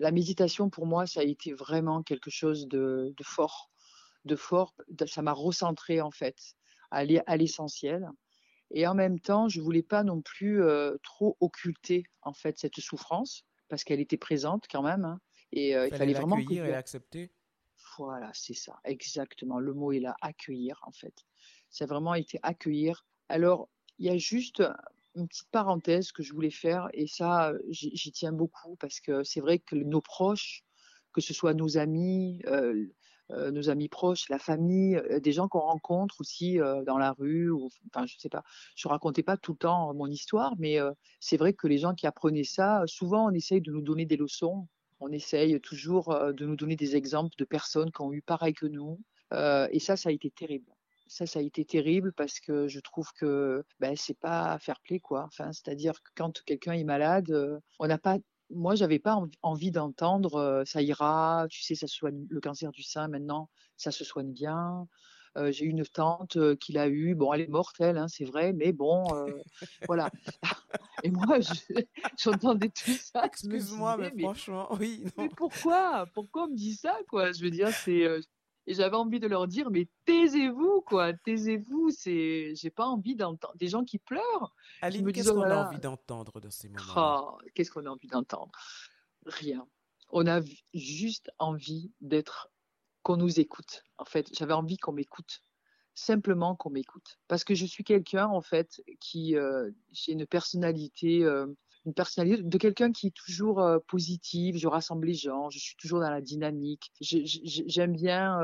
la 0.00 0.10
méditation 0.10 0.68
pour 0.68 0.86
moi, 0.86 1.06
ça 1.06 1.20
a 1.20 1.22
été 1.22 1.52
vraiment 1.52 2.02
quelque 2.02 2.28
chose 2.28 2.66
de, 2.66 3.14
de 3.16 3.22
fort 3.22 3.70
de 4.26 4.36
fort, 4.36 4.74
ça 5.06 5.22
m'a 5.22 5.32
recentré 5.32 6.00
en 6.00 6.10
fait 6.10 6.36
à 6.90 7.04
l'essentiel. 7.04 8.08
Et 8.70 8.86
en 8.86 8.94
même 8.94 9.20
temps, 9.20 9.48
je 9.48 9.60
voulais 9.60 9.82
pas 9.82 10.02
non 10.02 10.20
plus 10.22 10.62
euh, 10.62 10.96
trop 11.02 11.36
occulter 11.40 12.04
en 12.22 12.32
fait 12.32 12.58
cette 12.58 12.80
souffrance 12.80 13.44
parce 13.68 13.84
qu'elle 13.84 14.00
était 14.00 14.16
présente 14.16 14.66
quand 14.70 14.82
même. 14.82 15.04
Hein. 15.04 15.20
et 15.52 15.76
euh, 15.76 15.88
il 15.88 15.96
fallait 15.96 16.14
vraiment 16.14 16.36
accueillir 16.36 16.66
et 16.66 16.70
l'accepter. 16.72 17.32
Voilà, 17.96 18.30
c'est 18.34 18.54
ça, 18.54 18.78
exactement. 18.84 19.58
Le 19.58 19.72
mot 19.72 19.92
est 19.92 20.00
là, 20.00 20.16
accueillir 20.20 20.80
en 20.82 20.92
fait. 20.92 21.24
Ça 21.70 21.84
a 21.84 21.86
vraiment 21.86 22.14
été 22.14 22.38
accueillir. 22.42 23.06
Alors, 23.28 23.68
il 23.98 24.06
y 24.06 24.10
a 24.10 24.18
juste 24.18 24.62
une 25.14 25.28
petite 25.28 25.48
parenthèse 25.50 26.12
que 26.12 26.22
je 26.22 26.32
voulais 26.32 26.50
faire 26.50 26.88
et 26.92 27.06
ça, 27.06 27.52
j'y 27.68 28.12
tiens 28.12 28.32
beaucoup 28.32 28.76
parce 28.76 29.00
que 29.00 29.22
c'est 29.22 29.40
vrai 29.40 29.58
que 29.58 29.76
nos 29.76 30.00
proches, 30.00 30.64
que 31.12 31.20
ce 31.20 31.32
soit 31.32 31.54
nos 31.54 31.78
amis, 31.78 32.42
euh, 32.46 32.86
nos 33.30 33.70
amis 33.70 33.88
proches, 33.88 34.28
la 34.28 34.38
famille, 34.38 35.00
des 35.22 35.32
gens 35.32 35.48
qu'on 35.48 35.60
rencontre 35.60 36.20
aussi 36.20 36.58
dans 36.86 36.98
la 36.98 37.12
rue. 37.12 37.52
Enfin, 37.52 38.06
je 38.06 38.16
sais 38.18 38.28
pas. 38.28 38.42
Je 38.76 38.88
racontais 38.88 39.22
pas 39.22 39.36
tout 39.36 39.52
le 39.52 39.58
temps 39.58 39.92
mon 39.94 40.06
histoire, 40.06 40.54
mais 40.58 40.78
c'est 41.20 41.36
vrai 41.36 41.52
que 41.52 41.66
les 41.66 41.78
gens 41.78 41.94
qui 41.94 42.06
apprenaient 42.06 42.44
ça, 42.44 42.82
souvent 42.86 43.26
on 43.28 43.34
essaye 43.34 43.60
de 43.60 43.72
nous 43.72 43.82
donner 43.82 44.06
des 44.06 44.16
leçons. 44.16 44.68
On 45.00 45.10
essaye 45.12 45.60
toujours 45.60 46.16
de 46.32 46.46
nous 46.46 46.56
donner 46.56 46.76
des 46.76 46.96
exemples 46.96 47.34
de 47.38 47.44
personnes 47.44 47.90
qui 47.90 48.02
ont 48.02 48.12
eu 48.12 48.22
pareil 48.22 48.54
que 48.54 48.66
nous. 48.66 49.00
et 49.32 49.80
ça, 49.80 49.96
ça 49.96 50.10
a 50.10 50.12
été 50.12 50.30
terrible 50.30 50.72
ça, 51.06 51.26
ça 51.26 51.38
a 51.38 51.42
été 51.42 51.64
terrible 51.64 52.12
parce 52.12 52.40
que 52.40 52.68
je 52.68 52.80
trouve 52.80 53.10
que 53.18 53.64
ben, 53.80 53.94
c'est 53.96 54.18
pas 54.18 54.58
fair 54.58 54.80
play, 54.80 55.00
quoi. 55.00 55.24
Enfin, 55.26 55.52
c'est-à-dire 55.52 55.94
que 56.02 56.10
quand 56.14 56.42
quelqu'un 56.44 56.72
est 56.72 56.84
malade, 56.84 57.30
euh, 57.30 57.58
on 57.78 57.86
n'a 57.86 57.98
pas. 57.98 58.18
Moi, 58.50 58.74
j'avais 58.74 58.98
pas 58.98 59.20
envie 59.42 59.70
d'entendre 59.70 60.36
euh, 60.36 60.64
ça 60.64 60.82
ira, 60.82 61.46
tu 61.50 61.62
sais, 61.62 61.74
ça 61.74 61.86
soigne 61.86 62.26
le 62.30 62.40
cancer 62.40 62.70
du 62.70 62.82
sein 62.82 63.08
maintenant, 63.08 63.50
ça 63.76 63.90
se 63.90 64.04
soigne 64.04 64.32
bien. 64.32 64.86
Euh, 65.36 65.52
j'ai 65.52 65.66
une 65.66 65.84
tante 65.84 66.38
qui 66.56 66.72
l'a 66.72 66.88
eu. 66.88 67.14
Bon, 67.14 67.32
elle 67.32 67.42
est 67.42 67.48
morte, 67.48 67.76
elle, 67.80 67.98
hein, 67.98 68.08
c'est 68.08 68.24
vrai, 68.24 68.52
mais 68.54 68.72
bon, 68.72 69.04
voilà. 69.86 70.10
Et 71.02 71.10
moi, 71.10 71.38
j'entendais 72.18 72.70
tout 72.70 72.92
ça. 72.92 73.26
Excuse-moi, 73.26 73.96
mais, 73.98 74.12
franchement, 74.18 74.68
oui. 74.80 75.04
Mais 75.18 75.28
pourquoi? 75.36 76.06
Pourquoi 76.14 76.44
on 76.44 76.48
me 76.48 76.56
dit 76.56 76.74
ça, 76.74 76.96
quoi? 77.08 77.32
Je 77.32 77.42
veux 77.42 77.50
dire, 77.50 77.68
c'est 77.68 78.06
et 78.66 78.74
j'avais 78.74 78.96
envie 78.96 79.20
de 79.20 79.28
leur 79.28 79.46
dire, 79.46 79.70
mais 79.70 79.88
taisez-vous, 80.04 80.80
quoi, 80.82 81.12
taisez-vous. 81.12 81.90
C'est, 81.90 82.54
j'ai 82.54 82.70
pas 82.70 82.86
envie 82.86 83.14
d'entendre 83.14 83.56
des 83.56 83.68
gens 83.68 83.84
qui 83.84 83.98
pleurent. 83.98 84.54
Aline, 84.82 85.12
qu'est-ce 85.12 85.30
qu'on 85.30 85.42
a 85.42 85.68
envie 85.68 85.78
d'entendre 85.78 86.40
dans 86.40 86.50
ces 86.50 86.68
moments 86.68 86.82
oh, 86.96 87.38
Qu'est-ce 87.54 87.70
qu'on 87.70 87.86
a 87.86 87.90
envie 87.90 88.08
d'entendre? 88.08 88.50
Rien. 89.24 89.66
On 90.10 90.26
a 90.26 90.40
juste 90.74 91.30
envie 91.38 91.92
d'être, 92.00 92.50
qu'on 93.02 93.16
nous 93.16 93.38
écoute. 93.38 93.84
En 93.98 94.04
fait, 94.04 94.28
j'avais 94.32 94.52
envie 94.52 94.78
qu'on 94.78 94.92
m'écoute. 94.92 95.42
Simplement 95.94 96.56
qu'on 96.56 96.70
m'écoute. 96.70 97.18
Parce 97.28 97.44
que 97.44 97.54
je 97.54 97.64
suis 97.66 97.84
quelqu'un, 97.84 98.26
en 98.26 98.42
fait, 98.42 98.82
qui, 99.00 99.36
euh, 99.36 99.70
j'ai 99.92 100.12
une 100.12 100.26
personnalité 100.26 101.24
euh, 101.24 101.46
une 101.86 101.94
personnalité 101.94 102.42
de 102.42 102.58
quelqu'un 102.58 102.92
qui 102.92 103.08
est 103.08 103.16
toujours 103.16 103.60
euh, 103.60 103.78
positive. 103.88 104.58
Je 104.58 104.68
rassemble 104.68 105.06
les 105.06 105.14
gens, 105.14 105.50
je 105.50 105.58
suis 105.58 105.76
toujours 105.76 106.00
dans 106.00 106.10
la 106.10 106.20
dynamique. 106.20 106.92
J'aime 107.00 107.92
bien, 107.92 108.38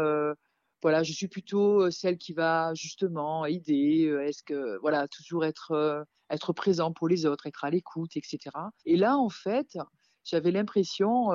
voilà, 0.83 1.03
je 1.03 1.13
suis 1.13 1.29
plutôt 1.29 1.91
celle 1.91 2.19
qui 2.19 2.33
va 2.33 2.73
justement 2.75 3.45
aider. 3.45 4.13
Est-ce 4.25 4.43
que, 4.43 4.79
voilà, 4.81 5.09
toujours 5.09 5.45
être 5.45 6.07
être 6.31 6.55
présent 6.55 6.93
pour 6.93 7.09
les 7.09 7.27
autres, 7.27 7.47
être 7.47 7.65
à 7.65 7.71
l'écoute, 7.71 8.17
etc. 8.17 8.39
Et 8.87 8.97
là, 8.97 9.19
en 9.19 9.29
fait, 9.29 9.77
j'avais 10.25 10.51
l'impression 10.51 11.29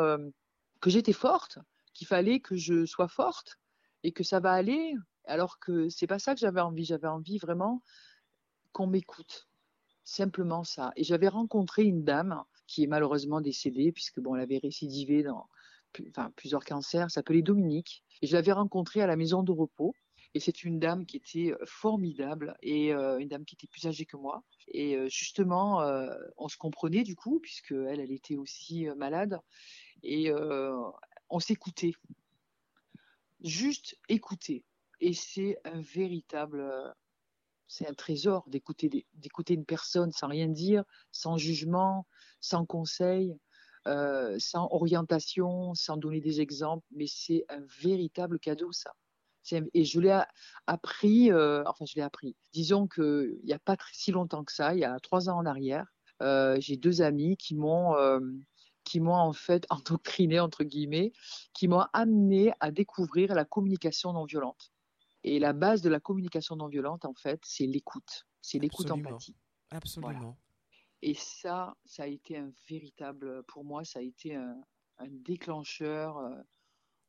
que 0.82 0.90
j'étais 0.90 1.14
forte, 1.14 1.60
qu'il 1.94 2.08
fallait 2.08 2.40
que 2.40 2.56
je 2.56 2.86
sois 2.86 3.08
forte 3.08 3.58
et 4.04 4.12
que 4.12 4.24
ça 4.24 4.40
va 4.40 4.52
aller. 4.52 4.94
Alors 5.26 5.60
que 5.60 5.90
c'est 5.90 6.08
pas 6.08 6.20
ça 6.20 6.34
que 6.34 6.40
j'avais 6.40 6.62
envie. 6.62 6.86
J'avais 6.86 7.08
envie 7.08 7.38
vraiment 7.38 7.84
qu'on 8.72 8.88
m'écoute 8.88 9.47
simplement 10.08 10.64
ça. 10.64 10.94
Et 10.96 11.04
j'avais 11.04 11.28
rencontré 11.28 11.84
une 11.84 12.04
dame 12.04 12.44
qui 12.66 12.84
est 12.84 12.88
malheureusement 12.88 13.42
décédée, 13.42 13.92
puisque 13.92 14.20
bon, 14.20 14.36
elle 14.36 14.42
avait 14.42 14.58
récidivé 14.58 15.22
dans 15.22 15.48
enfin, 16.10 16.32
plusieurs 16.36 16.64
cancers, 16.64 17.12
s'appelait 17.12 17.42
Dominique. 17.42 18.04
Et 18.22 18.28
je 18.28 18.36
l'avais 18.36 18.54
rencontrée 18.54 19.02
à 19.02 19.08
la 19.08 19.18
maison 19.18 19.44
de 19.44 19.52
repos. 19.52 19.94
Et 20.34 20.40
c'est 20.40 20.64
une 20.64 20.80
dame 20.80 21.06
qui 21.06 21.18
était 21.18 21.52
euh, 21.52 21.66
formidable 21.66 22.56
et 22.62 22.94
euh, 22.94 23.18
une 23.18 23.28
dame 23.28 23.46
qui 23.46 23.56
était 23.56 23.68
plus 23.68 23.86
âgée 23.88 24.06
que 24.06 24.18
moi. 24.18 24.44
Et 24.68 24.96
euh, 24.96 25.08
justement, 25.10 25.82
on 26.38 26.48
se 26.48 26.58
comprenait 26.58 27.04
du 27.04 27.16
coup, 27.16 27.40
puisque 27.40 27.72
elle, 27.72 28.00
elle 28.00 28.12
était 28.12 28.36
aussi 28.38 28.88
malade. 28.98 29.40
Et 30.04 30.32
on 31.30 31.40
s'écoutait. 31.40 31.94
Juste 33.42 33.98
écouter. 34.08 34.64
Et 35.00 35.14
c'est 35.14 35.60
un 35.64 35.82
véritable 35.82 36.96
c'est 37.68 37.88
un 37.88 37.94
trésor 37.94 38.46
d'écouter 38.48 39.06
une 39.54 39.66
personne 39.66 40.12
sans 40.12 40.28
rien 40.28 40.48
dire, 40.48 40.84
sans 41.12 41.38
jugement, 41.38 42.08
sans 42.40 42.66
conseil, 42.66 43.38
euh, 43.88 44.36
sans 44.40 44.68
orientation, 44.72 45.74
sans 45.74 45.98
donner 45.98 46.22
des 46.22 46.42
exemples. 46.42 46.86
Mais 46.92 47.06
c'est 47.08 47.46
un 47.50 47.62
véritable 47.82 48.40
cadeau, 48.40 48.72
ça. 48.72 48.92
Et 49.74 49.86
je 49.86 50.02
l'ai 50.02 50.22
appris, 50.66 51.32
euh, 51.32 51.64
enfin 51.68 51.86
je 51.86 51.96
l'ai 51.96 52.02
appris. 52.02 52.36
Disons 52.52 52.88
qu'il 52.88 53.40
n'y 53.46 53.54
a 53.54 53.60
pas 53.60 53.78
si 53.94 54.12
longtemps 54.12 54.44
que 54.44 54.52
ça, 54.52 54.74
il 54.74 54.82
y 54.82 54.84
a 54.86 55.00
trois 55.00 55.30
ans 55.30 55.38
en 55.38 55.46
arrière, 55.46 55.86
euh, 56.22 56.58
j'ai 56.60 56.76
deux 56.76 57.02
amis 57.02 57.38
qui 57.38 57.56
m'ont 57.56 57.96
qui 58.84 59.00
m'ont 59.00 59.16
en 59.16 59.34
fait 59.34 59.66
endoctriné 59.70 60.40
entre 60.40 60.64
guillemets, 60.64 61.14
qui 61.54 61.68
m'ont 61.68 61.86
amené 61.94 62.52
à 62.60 62.72
découvrir 62.72 63.34
la 63.36 63.46
communication 63.46 64.12
non 64.14 64.26
violente. 64.26 64.72
Et 65.28 65.40
la 65.40 65.52
base 65.52 65.82
de 65.82 65.90
la 65.90 66.00
communication 66.00 66.56
non 66.56 66.68
violente, 66.68 67.04
en 67.04 67.14
fait, 67.14 67.42
c'est 67.44 67.66
l'écoute. 67.66 68.26
C'est 68.42 68.60
l'écoute 68.60 68.90
empathie. 68.90 69.36
Absolument. 69.72 70.38
Et 71.02 71.16
ça, 71.16 71.76
ça 71.84 72.04
a 72.04 72.08
été 72.08 72.38
un 72.38 72.50
véritable, 72.70 73.44
pour 73.44 73.66
moi, 73.66 73.84
ça 73.84 74.00
a 74.00 74.02
été 74.02 74.36
un, 74.36 74.56
déclencheur 75.10 76.18
euh, 76.18 76.36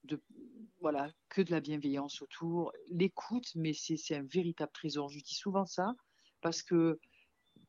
de, 0.03 0.21
voilà, 0.81 1.13
que 1.29 1.43
de 1.43 1.53
la 1.53 1.61
bienveillance 1.61 2.21
autour. 2.21 2.73
L'écoute, 2.89 3.53
mais 3.55 3.73
c'est 3.73 4.17
un 4.17 4.25
véritable 4.25 4.73
trésor. 4.73 5.09
Je 5.11 5.21
dis 5.21 5.37
souvent 5.37 5.65
ça 5.65 5.95
parce 6.41 6.65
que, 6.65 6.99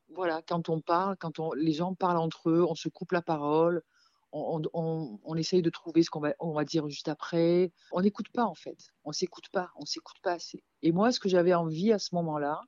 voilà, 0.08 0.42
quand 0.42 0.68
on 0.68 0.80
parle, 0.80 1.16
quand 1.16 1.38
on, 1.38 1.52
les 1.52 1.74
gens 1.74 1.94
parlent 1.94 2.18
entre 2.18 2.50
eux, 2.50 2.66
on 2.68 2.74
se 2.74 2.88
coupe 2.88 3.12
la 3.12 3.22
parole, 3.22 3.82
on, 4.32 5.36
essaye 5.36 5.62
de 5.62 5.70
trouver 5.70 6.02
ce 6.02 6.10
qu'on 6.10 6.20
va, 6.20 6.34
on 6.38 6.52
va 6.52 6.64
dire 6.64 6.88
juste 6.88 7.08
après. 7.08 7.72
On 7.92 8.00
n'écoute 8.02 8.28
pas 8.32 8.44
en 8.44 8.54
fait. 8.54 8.78
On 9.04 9.12
s'écoute 9.12 9.48
pas. 9.50 9.70
On 9.76 9.84
s'écoute 9.84 10.18
pas 10.22 10.32
assez. 10.32 10.62
Et 10.82 10.92
moi, 10.92 11.12
ce 11.12 11.20
que 11.20 11.28
j'avais 11.28 11.54
envie 11.54 11.92
à 11.92 11.98
ce 11.98 12.14
moment-là, 12.14 12.60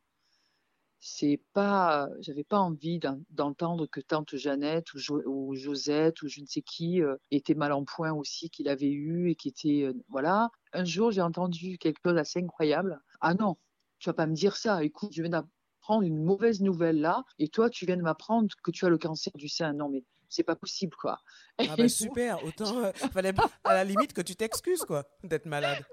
c'est 1.04 1.40
pas, 1.52 2.08
j'avais 2.20 2.44
pas 2.44 2.60
envie 2.60 3.00
d'entendre 3.30 3.86
que 3.86 4.00
tante 4.00 4.36
Jeannette 4.36 4.94
ou, 4.94 5.54
Josette 5.56 6.22
ou 6.22 6.28
je 6.28 6.40
ne 6.40 6.46
sais 6.46 6.62
qui 6.62 7.02
euh, 7.02 7.16
était 7.32 7.54
mal 7.54 7.72
en 7.72 7.84
point 7.84 8.12
aussi, 8.12 8.50
qu'il 8.50 8.68
avait 8.68 8.90
eu 8.90 9.30
et 9.30 9.34
qui 9.34 9.48
était, 9.48 9.82
euh, 9.82 9.94
voilà. 10.08 10.50
Un 10.72 10.84
jour, 10.84 11.10
j'ai 11.10 11.20
entendu 11.20 11.76
quelque 11.78 11.98
chose 12.04 12.14
d'assez 12.14 12.38
incroyable. 12.40 13.00
Ah 13.20 13.34
non, 13.34 13.56
tu 13.98 14.10
vas 14.10 14.14
pas 14.14 14.28
me 14.28 14.34
dire 14.34 14.56
ça. 14.56 14.84
Écoute, 14.84 15.12
je 15.12 15.22
viens 15.22 15.30
d'apprendre 15.30 16.02
une 16.02 16.22
mauvaise 16.22 16.60
nouvelle 16.60 17.00
là, 17.00 17.24
et 17.40 17.48
toi, 17.48 17.68
tu 17.68 17.84
viens 17.84 17.96
de 17.96 18.02
m'apprendre 18.02 18.48
que 18.62 18.70
tu 18.70 18.86
as 18.86 18.88
le 18.88 18.98
cancer 18.98 19.32
du 19.34 19.48
sein. 19.48 19.72
Non, 19.72 19.88
mais 19.88 20.04
c'est 20.32 20.42
pas 20.42 20.56
possible, 20.56 20.96
quoi. 20.96 21.20
Ah 21.58 21.76
bah 21.76 21.88
super, 21.88 22.42
autant 22.44 22.78
euh, 22.78 22.92
fallait 23.12 23.34
à 23.64 23.74
la 23.74 23.84
limite 23.84 24.14
que 24.14 24.22
tu 24.22 24.34
t'excuses, 24.34 24.84
quoi, 24.84 25.04
d'être 25.22 25.46
malade. 25.46 25.84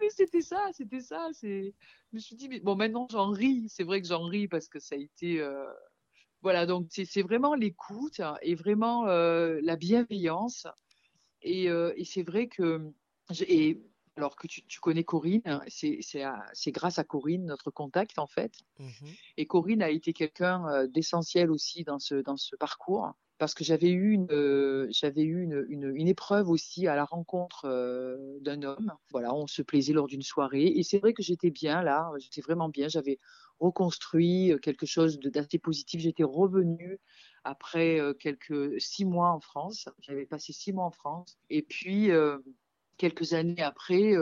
Mais 0.00 0.10
c'était 0.10 0.42
ça, 0.42 0.70
c'était 0.72 1.00
ça. 1.00 1.30
Je 1.42 1.70
me 2.12 2.18
suis 2.18 2.36
dit, 2.36 2.48
mais 2.48 2.60
bon, 2.60 2.74
maintenant 2.74 3.06
j'en 3.10 3.30
ris. 3.30 3.68
C'est 3.68 3.84
vrai 3.84 4.02
que 4.02 4.08
j'en 4.08 4.24
ris 4.24 4.48
parce 4.48 4.68
que 4.68 4.80
ça 4.80 4.96
a 4.96 4.98
été, 4.98 5.40
euh, 5.40 5.70
voilà. 6.42 6.66
Donc 6.66 6.88
c'est 6.90 7.22
vraiment 7.22 7.54
l'écoute 7.54 8.20
et 8.42 8.54
vraiment 8.54 9.06
euh, 9.06 9.60
la 9.62 9.76
bienveillance. 9.76 10.66
Et, 11.42 11.66
et 11.66 12.04
c'est 12.04 12.24
vrai 12.24 12.48
que 12.48 12.92
et 13.46 13.80
alors 14.16 14.34
que 14.34 14.48
tu, 14.48 14.64
tu 14.66 14.80
connais 14.80 15.04
Corinne, 15.04 15.60
c'est 15.68 16.72
grâce 16.72 16.98
à 16.98 17.04
Corinne 17.04 17.44
notre 17.44 17.70
contact 17.70 18.18
en 18.18 18.26
fait. 18.26 18.52
Mmh 18.78 18.86
et 19.36 19.46
Corinne 19.46 19.82
a 19.82 19.90
été 19.90 20.12
quelqu'un 20.12 20.86
d'essentiel 20.86 21.50
aussi 21.50 21.84
dans 21.84 21.98
ce, 21.98 22.16
dans 22.16 22.36
ce 22.36 22.56
parcours 22.56 23.14
parce 23.38 23.54
que 23.54 23.64
j'avais 23.64 23.90
eu 23.90 24.12
une 24.12 24.88
j'avais 24.90 25.22
eu 25.22 25.42
une, 25.42 25.92
une, 25.94 26.08
épreuve 26.08 26.48
aussi 26.48 26.86
à 26.86 26.96
la 26.96 27.04
rencontre 27.04 27.66
d'un 28.40 28.62
homme. 28.62 28.92
Voilà, 29.10 29.34
on 29.34 29.46
se 29.46 29.62
plaisait 29.62 29.92
lors 29.92 30.06
d'une 30.06 30.22
soirée 30.22 30.66
et 30.66 30.82
c'est 30.82 30.98
vrai 30.98 31.12
que 31.12 31.22
j'étais 31.22 31.50
bien 31.50 31.82
là, 31.82 32.10
j'étais 32.18 32.40
vraiment 32.40 32.68
bien. 32.68 32.88
J'avais 32.88 33.18
reconstruit 33.60 34.54
quelque 34.62 34.86
chose 34.86 35.18
d'assez 35.18 35.58
positif. 35.58 36.00
J'étais 36.00 36.24
revenue 36.24 36.98
après 37.44 38.00
quelques 38.18 38.80
six 38.80 39.04
mois 39.04 39.30
en 39.30 39.40
France. 39.40 39.88
J'avais 40.00 40.26
passé 40.26 40.52
six 40.52 40.72
mois 40.72 40.84
en 40.84 40.90
France 40.90 41.38
et 41.50 41.62
puis 41.62 42.10
quelques 42.96 43.34
années 43.34 43.62
après, 43.62 44.14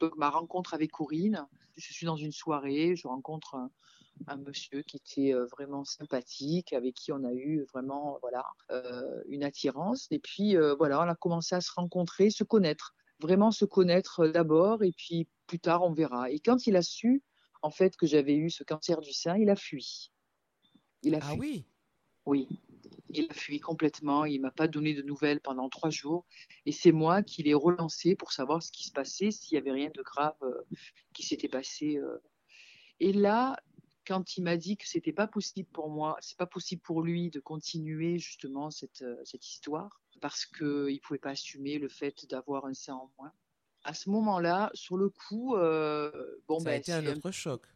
donc 0.00 0.16
ma 0.16 0.30
rencontre 0.30 0.74
avec 0.74 0.92
Corinne. 0.92 1.46
Je 1.76 1.92
suis 1.92 2.06
dans 2.06 2.16
une 2.16 2.32
soirée, 2.32 2.94
je 2.96 3.08
rencontre 3.08 3.56
un 4.26 4.36
monsieur 4.36 4.82
qui 4.82 4.96
était 4.96 5.34
euh, 5.34 5.46
vraiment 5.46 5.84
sympathique, 5.84 6.72
avec 6.72 6.94
qui 6.94 7.12
on 7.12 7.24
a 7.24 7.32
eu 7.32 7.64
vraiment 7.72 8.18
voilà 8.20 8.44
euh, 8.70 9.22
une 9.28 9.44
attirance. 9.44 10.06
Et 10.10 10.18
puis 10.18 10.56
euh, 10.56 10.74
voilà, 10.74 11.00
on 11.00 11.08
a 11.08 11.14
commencé 11.14 11.54
à 11.54 11.60
se 11.60 11.72
rencontrer, 11.72 12.30
se 12.30 12.44
connaître, 12.44 12.94
vraiment 13.20 13.50
se 13.50 13.64
connaître 13.64 14.26
d'abord, 14.28 14.82
et 14.82 14.92
puis 14.92 15.28
plus 15.46 15.58
tard 15.58 15.82
on 15.82 15.92
verra. 15.92 16.30
Et 16.30 16.38
quand 16.38 16.66
il 16.66 16.76
a 16.76 16.82
su 16.82 17.22
en 17.62 17.70
fait 17.70 17.96
que 17.96 18.06
j'avais 18.06 18.34
eu 18.34 18.50
ce 18.50 18.64
cancer 18.64 19.00
du 19.00 19.12
sein, 19.12 19.36
il 19.36 19.50
a 19.50 19.56
fui. 19.56 20.10
Il 21.02 21.14
a 21.14 21.18
ah 21.22 21.34
oui? 21.38 21.66
Oui. 22.26 22.48
Il 23.14 23.28
a 23.30 23.34
fui 23.34 23.60
complètement, 23.60 24.24
il 24.24 24.40
m'a 24.40 24.50
pas 24.50 24.68
donné 24.68 24.94
de 24.94 25.02
nouvelles 25.02 25.40
pendant 25.40 25.68
trois 25.68 25.90
jours, 25.90 26.24
et 26.64 26.72
c'est 26.72 26.92
moi 26.92 27.22
qui 27.22 27.42
l'ai 27.42 27.52
relancé 27.52 28.16
pour 28.16 28.32
savoir 28.32 28.62
ce 28.62 28.72
qui 28.72 28.86
se 28.86 28.92
passait, 28.92 29.30
s'il 29.30 29.54
y 29.54 29.58
avait 29.58 29.72
rien 29.72 29.90
de 29.94 30.00
grave 30.00 30.34
qui 31.12 31.22
s'était 31.22 31.48
passé. 31.48 32.00
Et 33.00 33.12
là, 33.12 33.58
quand 34.06 34.36
il 34.36 34.42
m'a 34.42 34.56
dit 34.56 34.76
que 34.76 34.86
c'était 34.86 35.12
pas 35.12 35.26
possible 35.26 35.68
pour 35.70 35.90
moi, 35.90 36.16
c'est 36.20 36.36
pas 36.36 36.46
possible 36.46 36.82
pour 36.82 37.02
lui 37.02 37.30
de 37.30 37.40
continuer 37.40 38.18
justement 38.18 38.70
cette, 38.70 39.02
euh, 39.02 39.16
cette 39.24 39.46
histoire 39.46 40.00
parce 40.20 40.46
qu'il 40.46 40.66
ne 40.66 40.98
pouvait 40.98 41.18
pas 41.18 41.30
assumer 41.30 41.78
le 41.78 41.88
fait 41.88 42.26
d'avoir 42.28 42.66
un 42.66 42.74
sein 42.74 42.94
en 42.94 43.10
moins. 43.18 43.32
à 43.84 43.94
ce 43.94 44.10
moment-là, 44.10 44.70
sur 44.74 44.96
le 44.96 45.08
coup, 45.08 45.56
bon, 45.56 46.58
ça 46.60 46.64
ben, 46.64 46.70
a 46.70 46.76
été 46.76 46.92
un 46.92 47.04
autre 47.06 47.32
choc. 47.32 47.66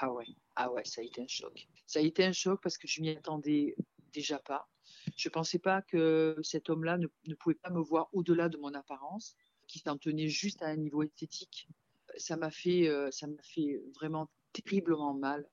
Ah 0.00 0.12
ouais, 0.12 0.26
ah 0.56 0.72
ouais, 0.72 0.84
ça 0.84 1.00
a 1.00 1.04
été 1.04 1.22
un 1.22 1.28
choc. 1.28 1.68
Ça 1.86 2.00
a 2.00 2.02
été 2.02 2.24
un 2.24 2.32
choc 2.32 2.60
parce 2.60 2.76
que 2.76 2.88
je 2.88 3.00
m'y 3.00 3.10
attendais 3.10 3.76
déjà 4.12 4.40
pas. 4.40 4.68
Je 5.16 5.28
pensais 5.28 5.60
pas 5.60 5.82
que 5.82 6.36
cet 6.42 6.68
homme-là 6.70 6.98
ne, 6.98 7.06
ne, 7.26 7.34
pouvait 7.36 7.54
pas 7.54 7.70
me 7.70 7.80
voir 7.80 8.08
au-delà 8.12 8.48
de 8.48 8.56
mon 8.56 8.74
apparence, 8.74 9.36
qu'il 9.68 9.80
s'en 9.82 9.96
tenait 9.96 10.28
juste 10.28 10.62
à 10.62 10.66
un 10.66 10.76
niveau 10.76 11.04
esthétique. 11.04 11.68
Ça 12.16 12.36
m'a 12.36 12.50
fait, 12.50 12.90
ça 13.12 13.28
m'a 13.28 13.42
fait 13.42 13.80
vraiment 13.94 14.28
terriblement 14.62 15.14
mal. 15.14 15.48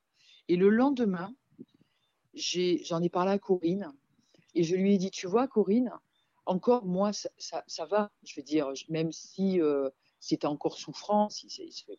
Et 0.47 0.55
le 0.55 0.69
lendemain, 0.69 1.33
j'en 2.33 3.01
ai, 3.01 3.09
parlé 3.09 3.31
à 3.31 3.39
Corinne 3.39 3.93
et 4.53 4.63
je 4.63 4.75
lui 4.75 4.93
ai 4.93 4.97
dit, 4.97 5.11
tu 5.11 5.27
vois, 5.27 5.47
Corinne, 5.47 5.91
encore 6.45 6.85
moi, 6.85 7.11
ça, 7.13 7.85
va. 7.85 8.11
Je 8.23 8.35
veux 8.35 8.43
dire, 8.43 8.71
même 8.89 9.11
si 9.11 9.61
euh, 9.61 9.89
c'était 10.19 10.47
encore 10.47 10.77
souffrant, 10.77 11.29
si 11.29 11.49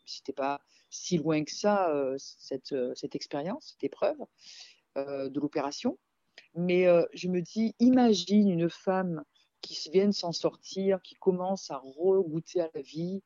c'était 0.05 0.33
pas 0.33 0.61
si 0.89 1.19
loin 1.19 1.45
que 1.45 1.53
ça, 1.53 1.91
euh, 1.91 2.17
cette, 2.19 2.73
euh, 2.73 2.95
cette 2.95 3.15
expérience, 3.15 3.71
cette 3.73 3.85
épreuve 3.85 4.19
de 4.97 5.41
l'opération. 5.41 5.99
Mais 6.55 6.87
je 7.13 7.29
me 7.29 7.43
dis, 7.43 7.75
imagine 7.81 8.49
une 8.49 8.71
femme 8.71 9.25
qui 9.61 9.91
vient 9.91 10.07
de 10.07 10.13
s'en 10.13 10.33
sortir, 10.33 11.03
qui 11.03 11.17
commence 11.17 11.71
à 11.71 11.77
regoûter 11.77 12.63
à 12.63 12.71
la 12.73 12.81
vie, 12.81 13.23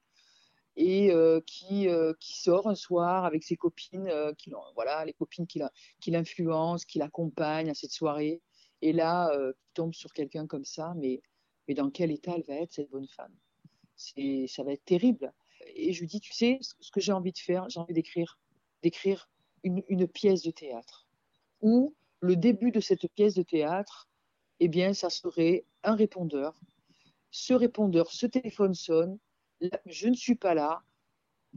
et 0.77 1.13
qui, 1.47 1.89
qui 2.21 2.41
sort 2.41 2.69
un 2.69 2.75
soir 2.75 3.25
avec 3.25 3.43
ses 3.43 3.57
copines, 3.57 4.11
qui, 4.39 4.53
voilà, 4.75 5.05
les 5.05 5.13
copines 5.13 5.47
qui 5.47 6.11
l'influencent, 6.11 6.85
qui 6.87 6.99
l'accompagnent 6.99 7.71
à 7.71 7.75
cette 7.75 7.93
soirée, 7.93 8.41
et 8.83 8.93
là, 8.93 9.31
qui 9.53 9.73
tombe 9.75 9.95
sur 9.95 10.13
quelqu'un 10.13 10.47
comme 10.47 10.65
ça, 10.65 10.95
mais, 10.97 11.21
mais 11.69 11.75
dans 11.75 11.91
quel 11.91 12.11
état 12.11 12.33
elle 12.37 12.45
va 12.45 12.55
être, 12.55 12.73
cette 12.73 12.91
bonne 12.91 13.09
femme? 13.09 13.35
Ça 13.97 14.63
va 14.65 14.73
être 14.73 14.85
terrible. 14.85 15.33
Et 15.75 15.93
je 15.93 16.01
lui 16.01 16.07
dis, 16.07 16.21
tu 16.21 16.33
sais, 16.33 16.59
ce 16.61 16.91
que 16.91 17.01
j'ai 17.01 17.13
envie 17.13 17.33
de 17.33 17.39
faire, 17.39 17.69
j'ai 17.69 17.81
envie 17.81 17.93
d'écrire, 17.93 18.39
d'écrire 18.83 19.29
une, 19.63 19.83
une, 19.89 20.09
pièce 20.09 20.43
de 20.43 20.51
théâtre, 20.51 21.07
où 21.61 21.95
le 22.21 22.37
début 22.37 22.71
de 22.71 22.81
cette 22.81 23.07
pièce 23.09 23.35
de 23.35 23.43
théâtre, 23.43 24.09
eh 24.61 24.69
bien, 24.69 24.95
ça 24.95 25.11
serait 25.11 25.65
un 25.83 25.95
répondeur. 25.95 26.59
Ce 27.31 27.53
répondeur, 27.53 28.11
ce 28.11 28.27
téléphone 28.27 28.75
sonne, 28.75 29.19
je 29.87 30.09
ne 30.09 30.15
suis 30.15 30.35
pas 30.35 30.55
là. 30.55 30.83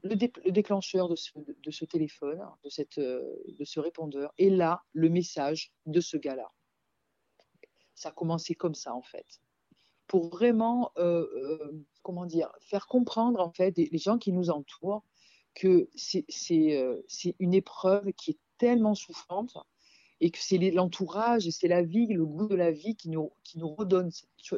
Le, 0.01 0.15
déclencheur 0.15 1.07
de 1.07 1.15
ce, 1.15 1.85
téléphone, 1.85 2.41
de, 2.63 2.69
cette, 2.69 2.97
euh, 2.97 3.35
de 3.47 3.63
ce 3.63 3.79
répondeur, 3.79 4.33
est 4.37 4.49
là 4.49 4.83
le 4.91 5.09
message 5.09 5.71
de 5.85 6.01
ce 6.01 6.17
gars-là. 6.17 6.51
Ça 7.93 8.09
a 8.09 8.11
commencé 8.11 8.55
comme 8.55 8.73
ça, 8.73 8.95
en 8.95 9.03
fait. 9.03 9.41
Pour 10.07 10.29
vraiment, 10.29 10.91
euh, 10.97 11.27
euh, 11.35 11.85
comment 12.01 12.25
dire, 12.25 12.51
faire 12.59 12.87
comprendre, 12.87 13.39
en 13.39 13.51
fait, 13.51 13.77
les 13.77 13.97
gens 13.97 14.17
qui 14.17 14.33
nous 14.33 14.49
entourent, 14.49 15.03
que 15.53 15.89
c'est 15.95 16.25
une 17.39 17.53
épreuve 17.53 18.11
qui 18.13 18.31
est 18.31 18.39
tellement 18.57 18.95
souffrante 18.95 19.55
et 20.19 20.31
que 20.31 20.39
c'est 20.39 20.57
l'entourage 20.57 21.47
et 21.47 21.51
c'est 21.51 21.67
la 21.67 21.83
vie, 21.83 22.07
le 22.07 22.25
goût 22.25 22.47
de 22.47 22.55
la 22.55 22.71
vie 22.71 22.95
qui 22.95 23.09
nous, 23.09 23.31
qui 23.43 23.59
nous 23.59 23.73
redonne. 23.75 24.09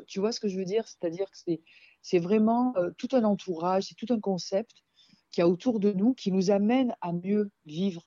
Tu 0.08 0.20
vois 0.20 0.32
ce 0.32 0.40
que 0.40 0.48
je 0.48 0.58
veux 0.58 0.66
dire? 0.66 0.88
C'est-à-dire 0.88 1.30
que 1.30 1.38
c'est 1.38 1.62
c'est 2.06 2.20
vraiment 2.20 2.72
euh, 2.78 2.92
tout 3.00 3.08
un 3.14 3.24
entourage, 3.24 3.86
c'est 3.86 3.96
tout 3.96 4.14
un 4.14 4.20
concept 4.20 4.84
qui 5.32 5.42
a 5.42 5.48
autour 5.50 5.80
de 5.80 5.92
nous 5.92 6.14
qui 6.14 6.32
nous 6.32 6.52
amène 6.52 6.96
à 7.02 7.12
mieux 7.12 7.50
vivre, 7.66 8.04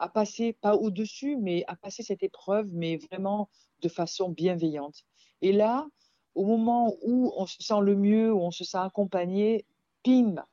à 0.00 0.08
passer, 0.08 0.52
pas 0.52 0.74
au-dessus, 0.74 1.36
mais 1.36 1.62
à 1.68 1.76
passer 1.76 2.02
cette 2.02 2.24
épreuve, 2.24 2.66
mais 2.72 2.96
vraiment 2.96 3.48
de 3.82 3.88
façon 3.88 4.30
bienveillante. 4.30 5.04
Et 5.42 5.52
là, 5.52 5.86
au 6.34 6.44
moment 6.44 6.96
où 7.02 7.32
on 7.36 7.46
se 7.46 7.62
sent 7.62 7.80
le 7.82 7.94
mieux, 7.94 8.32
où 8.32 8.40
on 8.40 8.50
se 8.50 8.64
sent 8.64 8.78
accompagné, 8.78 9.64
pim 10.02 10.44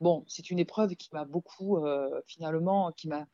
Bon, 0.00 0.24
c'est 0.26 0.50
une 0.50 0.58
épreuve 0.58 0.96
qui 0.96 1.10
m'a 1.12 1.24
beaucoup, 1.24 1.76
euh, 1.76 2.20
finalement, 2.26 2.90
qui 2.90 3.06
m'a. 3.06 3.28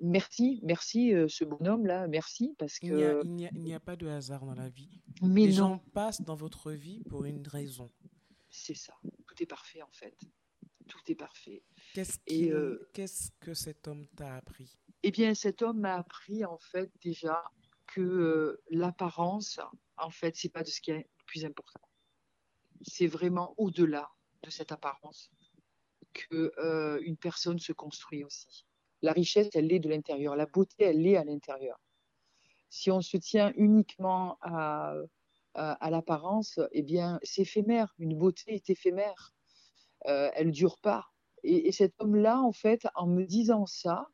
Merci, 0.00 0.58
merci 0.64 1.14
euh, 1.14 1.28
ce 1.28 1.44
bonhomme-là, 1.44 2.08
merci 2.08 2.56
parce 2.58 2.80
que. 2.80 3.22
Il 3.24 3.30
n'y 3.30 3.72
a, 3.72 3.76
a, 3.76 3.80
pas 3.80 3.96
de 3.96 4.08
hasard 4.08 4.44
dans 4.44 4.54
la 4.54 4.70
vie. 4.70 5.00
Mais 5.22 5.46
Les 5.46 5.52
gens 5.52 5.80
passent 5.92 6.22
dans 6.22 6.34
votre 6.34 6.72
vie 6.72 7.04
pour 7.08 7.24
une 7.24 7.46
raison 7.46 7.90
c'est 8.50 8.74
ça. 8.74 8.94
Tout 9.26 9.42
est 9.42 9.46
parfait 9.46 9.82
en 9.82 9.90
fait. 9.92 10.16
Tout 10.88 11.00
est 11.08 11.14
parfait. 11.14 11.62
Qu'est-ce, 11.94 12.18
euh, 12.30 12.90
qu'est-ce 12.92 13.30
que 13.40 13.54
cet 13.54 13.86
homme 13.86 14.06
t'a 14.16 14.36
appris? 14.36 14.76
Eh 15.02 15.10
bien, 15.10 15.34
cet 15.34 15.62
homme 15.62 15.80
m'a 15.80 15.94
appris 15.96 16.44
en 16.44 16.58
fait 16.58 16.90
déjà 17.00 17.44
que 17.86 18.00
euh, 18.00 18.62
l'apparence, 18.70 19.60
en 19.96 20.10
fait, 20.10 20.36
c'est 20.36 20.48
pas 20.48 20.62
de 20.62 20.68
ce 20.68 20.80
qui 20.80 20.90
est 20.90 20.98
le 20.98 21.24
plus 21.26 21.44
important. 21.44 21.80
C'est 22.82 23.06
vraiment 23.06 23.54
au-delà 23.56 24.10
de 24.42 24.50
cette 24.50 24.72
apparence 24.72 25.30
que 26.12 26.52
euh, 26.58 27.00
une 27.02 27.16
personne 27.16 27.58
se 27.58 27.72
construit 27.72 28.24
aussi. 28.24 28.66
La 29.02 29.12
richesse, 29.12 29.48
elle 29.54 29.72
est 29.72 29.78
de 29.78 29.88
l'intérieur. 29.88 30.36
La 30.36 30.46
beauté, 30.46 30.84
elle 30.84 31.06
est 31.06 31.16
à 31.16 31.24
l'intérieur. 31.24 31.78
Si 32.68 32.90
on 32.90 33.00
se 33.00 33.16
tient 33.16 33.52
uniquement 33.56 34.38
à 34.42 34.94
à, 35.54 35.90
l'apparence, 35.90 36.60
eh 36.72 36.82
bien, 36.82 37.18
c'est 37.22 37.42
éphémère. 37.42 37.94
Une 37.98 38.16
beauté 38.16 38.54
est 38.54 38.70
éphémère. 38.70 39.34
Euh, 40.06 40.30
elle 40.34 40.48
ne 40.48 40.52
dure 40.52 40.78
pas. 40.78 41.10
Et, 41.42 41.72
cet 41.72 41.94
homme-là, 41.98 42.40
en 42.40 42.52
fait, 42.52 42.86
en 42.94 43.06
me 43.06 43.24
disant 43.24 43.66
ça, 43.66 44.08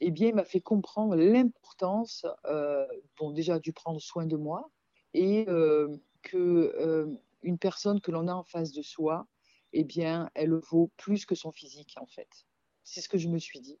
eh 0.00 0.10
bien, 0.10 0.28
il 0.28 0.34
m'a 0.34 0.44
fait 0.44 0.60
comprendre 0.60 1.16
l'importance, 1.16 2.26
euh, 2.46 2.86
bon, 3.18 3.30
déjà, 3.30 3.58
du 3.58 3.72
prendre 3.72 4.00
soin 4.00 4.26
de 4.26 4.36
moi 4.36 4.70
et 5.14 5.46
euh, 5.48 5.96
que 6.22 6.36
euh, 6.78 7.06
une 7.42 7.58
personne 7.58 8.00
que 8.00 8.10
l'on 8.10 8.28
a 8.28 8.34
en 8.34 8.44
face 8.44 8.72
de 8.72 8.82
soi, 8.82 9.26
eh 9.72 9.84
bien, 9.84 10.30
elle 10.34 10.54
vaut 10.54 10.90
plus 10.96 11.24
que 11.24 11.34
son 11.34 11.52
physique, 11.52 11.94
en 12.00 12.06
fait. 12.06 12.46
C'est 12.84 13.00
ce 13.00 13.08
que 13.08 13.18
je 13.18 13.28
me 13.28 13.38
suis 13.38 13.60
dit. 13.60 13.78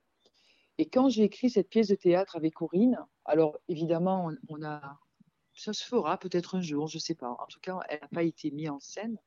Et 0.78 0.88
quand 0.88 1.08
j'ai 1.08 1.22
écrit 1.22 1.48
cette 1.48 1.68
pièce 1.68 1.88
de 1.88 1.94
théâtre 1.94 2.36
avec 2.36 2.54
Corinne, 2.54 2.98
alors 3.24 3.58
évidemment, 3.68 4.30
on 4.48 4.62
a, 4.62 4.98
ça 5.56 5.72
se 5.72 5.84
fera 5.84 6.18
peut-être 6.18 6.54
un 6.54 6.60
jour, 6.60 6.86
je 6.86 6.98
ne 6.98 7.00
sais 7.00 7.14
pas. 7.14 7.30
En 7.30 7.46
tout 7.46 7.60
cas, 7.60 7.80
elle 7.88 8.00
n'a 8.00 8.08
pas 8.08 8.22
été 8.22 8.50
mise 8.50 8.68
en 8.68 8.80
scène. 8.80 9.18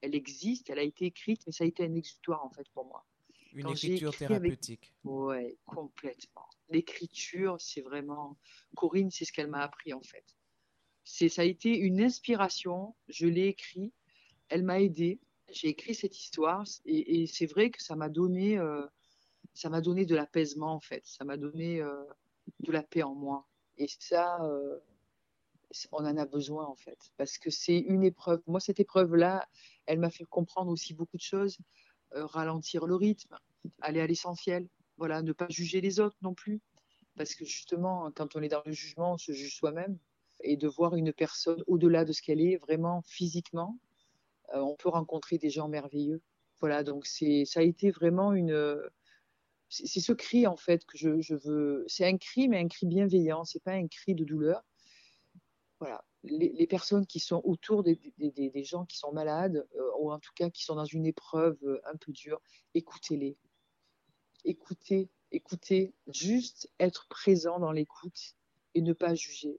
Elle 0.00 0.14
existe, 0.14 0.68
elle 0.68 0.78
a 0.78 0.82
été 0.82 1.06
écrite, 1.06 1.42
mais 1.46 1.52
ça 1.52 1.64
a 1.64 1.66
été 1.66 1.84
un 1.84 1.94
exutoire 1.94 2.44
en 2.44 2.50
fait 2.50 2.68
pour 2.74 2.84
moi. 2.84 3.06
Une 3.52 3.70
écriture 3.70 4.14
thérapeutique. 4.14 4.92
Oui, 5.04 5.36
Ouais, 5.36 5.58
complètement. 5.64 6.46
L'écriture, 6.68 7.56
c'est 7.58 7.80
vraiment. 7.80 8.36
Corinne, 8.74 9.10
c'est 9.10 9.24
ce 9.24 9.32
qu'elle 9.32 9.46
m'a 9.46 9.62
appris 9.62 9.94
en 9.94 10.02
fait. 10.02 10.24
C'est, 11.04 11.28
ça 11.28 11.42
a 11.42 11.44
été 11.44 11.78
une 11.78 12.02
inspiration. 12.02 12.94
Je 13.08 13.26
l'ai 13.26 13.46
écrit. 13.46 13.92
Elle 14.48 14.64
m'a 14.64 14.80
aidé. 14.80 15.20
J'ai 15.50 15.68
écrit 15.68 15.94
cette 15.94 16.18
histoire 16.18 16.64
et, 16.84 17.26
c'est 17.28 17.46
vrai 17.46 17.70
que 17.70 17.80
ça 17.80 17.94
m'a 17.94 18.08
donné, 18.08 18.58
euh, 18.58 18.84
ça 19.54 19.70
m'a 19.70 19.80
donné 19.80 20.04
de 20.04 20.16
l'apaisement 20.16 20.74
en 20.74 20.80
fait. 20.80 21.06
Ça 21.06 21.24
m'a 21.24 21.36
donné 21.36 21.80
euh, 21.80 22.04
de 22.60 22.72
la 22.72 22.82
paix 22.82 23.04
en 23.04 23.14
moi. 23.14 23.46
Et 23.78 23.86
ça, 24.00 24.42
euh, 24.42 24.78
on 25.92 26.04
en 26.04 26.16
a 26.16 26.26
besoin 26.26 26.66
en 26.66 26.76
fait, 26.76 26.98
parce 27.16 27.38
que 27.38 27.50
c'est 27.50 27.78
une 27.78 28.02
épreuve. 28.02 28.42
Moi, 28.46 28.60
cette 28.60 28.80
épreuve-là, 28.80 29.48
elle 29.86 29.98
m'a 29.98 30.10
fait 30.10 30.24
comprendre 30.24 30.70
aussi 30.70 30.94
beaucoup 30.94 31.16
de 31.16 31.22
choses, 31.22 31.58
euh, 32.14 32.26
ralentir 32.26 32.86
le 32.86 32.94
rythme, 32.94 33.36
aller 33.80 34.00
à 34.00 34.06
l'essentiel, 34.06 34.68
voilà, 34.96 35.22
ne 35.22 35.32
pas 35.32 35.48
juger 35.48 35.80
les 35.80 36.00
autres 36.00 36.16
non 36.22 36.34
plus, 36.34 36.60
parce 37.16 37.34
que 37.34 37.44
justement, 37.44 38.10
quand 38.14 38.36
on 38.36 38.42
est 38.42 38.48
dans 38.48 38.62
le 38.64 38.72
jugement, 38.72 39.14
on 39.14 39.18
se 39.18 39.32
juge 39.32 39.56
soi-même, 39.56 39.98
et 40.40 40.56
de 40.56 40.68
voir 40.68 40.94
une 40.94 41.12
personne 41.12 41.62
au-delà 41.66 42.04
de 42.04 42.12
ce 42.12 42.22
qu'elle 42.22 42.40
est, 42.40 42.56
vraiment 42.56 43.02
physiquement, 43.02 43.78
euh, 44.54 44.60
on 44.60 44.76
peut 44.76 44.88
rencontrer 44.88 45.38
des 45.38 45.50
gens 45.50 45.68
merveilleux. 45.68 46.22
Voilà, 46.60 46.82
donc 46.82 47.06
c'est, 47.06 47.44
ça 47.44 47.60
a 47.60 47.62
été 47.62 47.90
vraiment 47.90 48.32
une, 48.32 48.80
c'est 49.68 50.00
ce 50.00 50.12
cri 50.12 50.46
en 50.46 50.56
fait 50.56 50.84
que 50.84 50.96
je, 50.96 51.20
je 51.20 51.34
veux. 51.34 51.84
C'est 51.88 52.06
un 52.06 52.16
cri, 52.16 52.48
mais 52.48 52.58
un 52.58 52.68
cri 52.68 52.86
bienveillant. 52.86 53.44
C'est 53.44 53.62
pas 53.62 53.72
un 53.72 53.88
cri 53.88 54.14
de 54.14 54.24
douleur 54.24 54.62
voilà, 55.78 56.02
les, 56.22 56.66
personnes 56.66 57.06
qui 57.06 57.20
sont 57.20 57.40
autour 57.44 57.82
des, 57.82 57.98
gens 58.64 58.86
qui 58.86 58.96
sont 58.96 59.12
malades, 59.12 59.66
euh, 59.76 59.90
ou 59.98 60.10
en 60.10 60.18
tout 60.18 60.32
cas 60.34 60.50
qui 60.50 60.64
sont 60.64 60.74
dans 60.74 60.84
une 60.84 61.06
épreuve 61.06 61.58
euh, 61.64 61.80
un 61.84 61.96
peu 61.96 62.12
dure, 62.12 62.40
écoutez-les. 62.74 63.36
Écoutez, 64.44 65.10
écoutez, 65.32 65.92
juste 66.12 66.70
être 66.78 67.08
présent 67.08 67.58
dans 67.58 67.72
l'écoute 67.72 68.36
et 68.74 68.80
ne 68.80 68.92
pas 68.92 69.14
juger. 69.14 69.58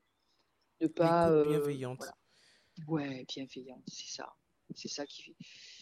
Ne 0.81 0.87
pas. 0.87 1.29
Euh, 1.29 1.47
bienveillante. 1.47 2.05
Ouais, 2.87 3.25
bienveillante, 3.27 3.83
c'est 3.87 4.09
ça. 4.09 4.33
C'est 4.75 4.87
ça 4.87 5.05
qui 5.05 5.23
fait. 5.23 5.35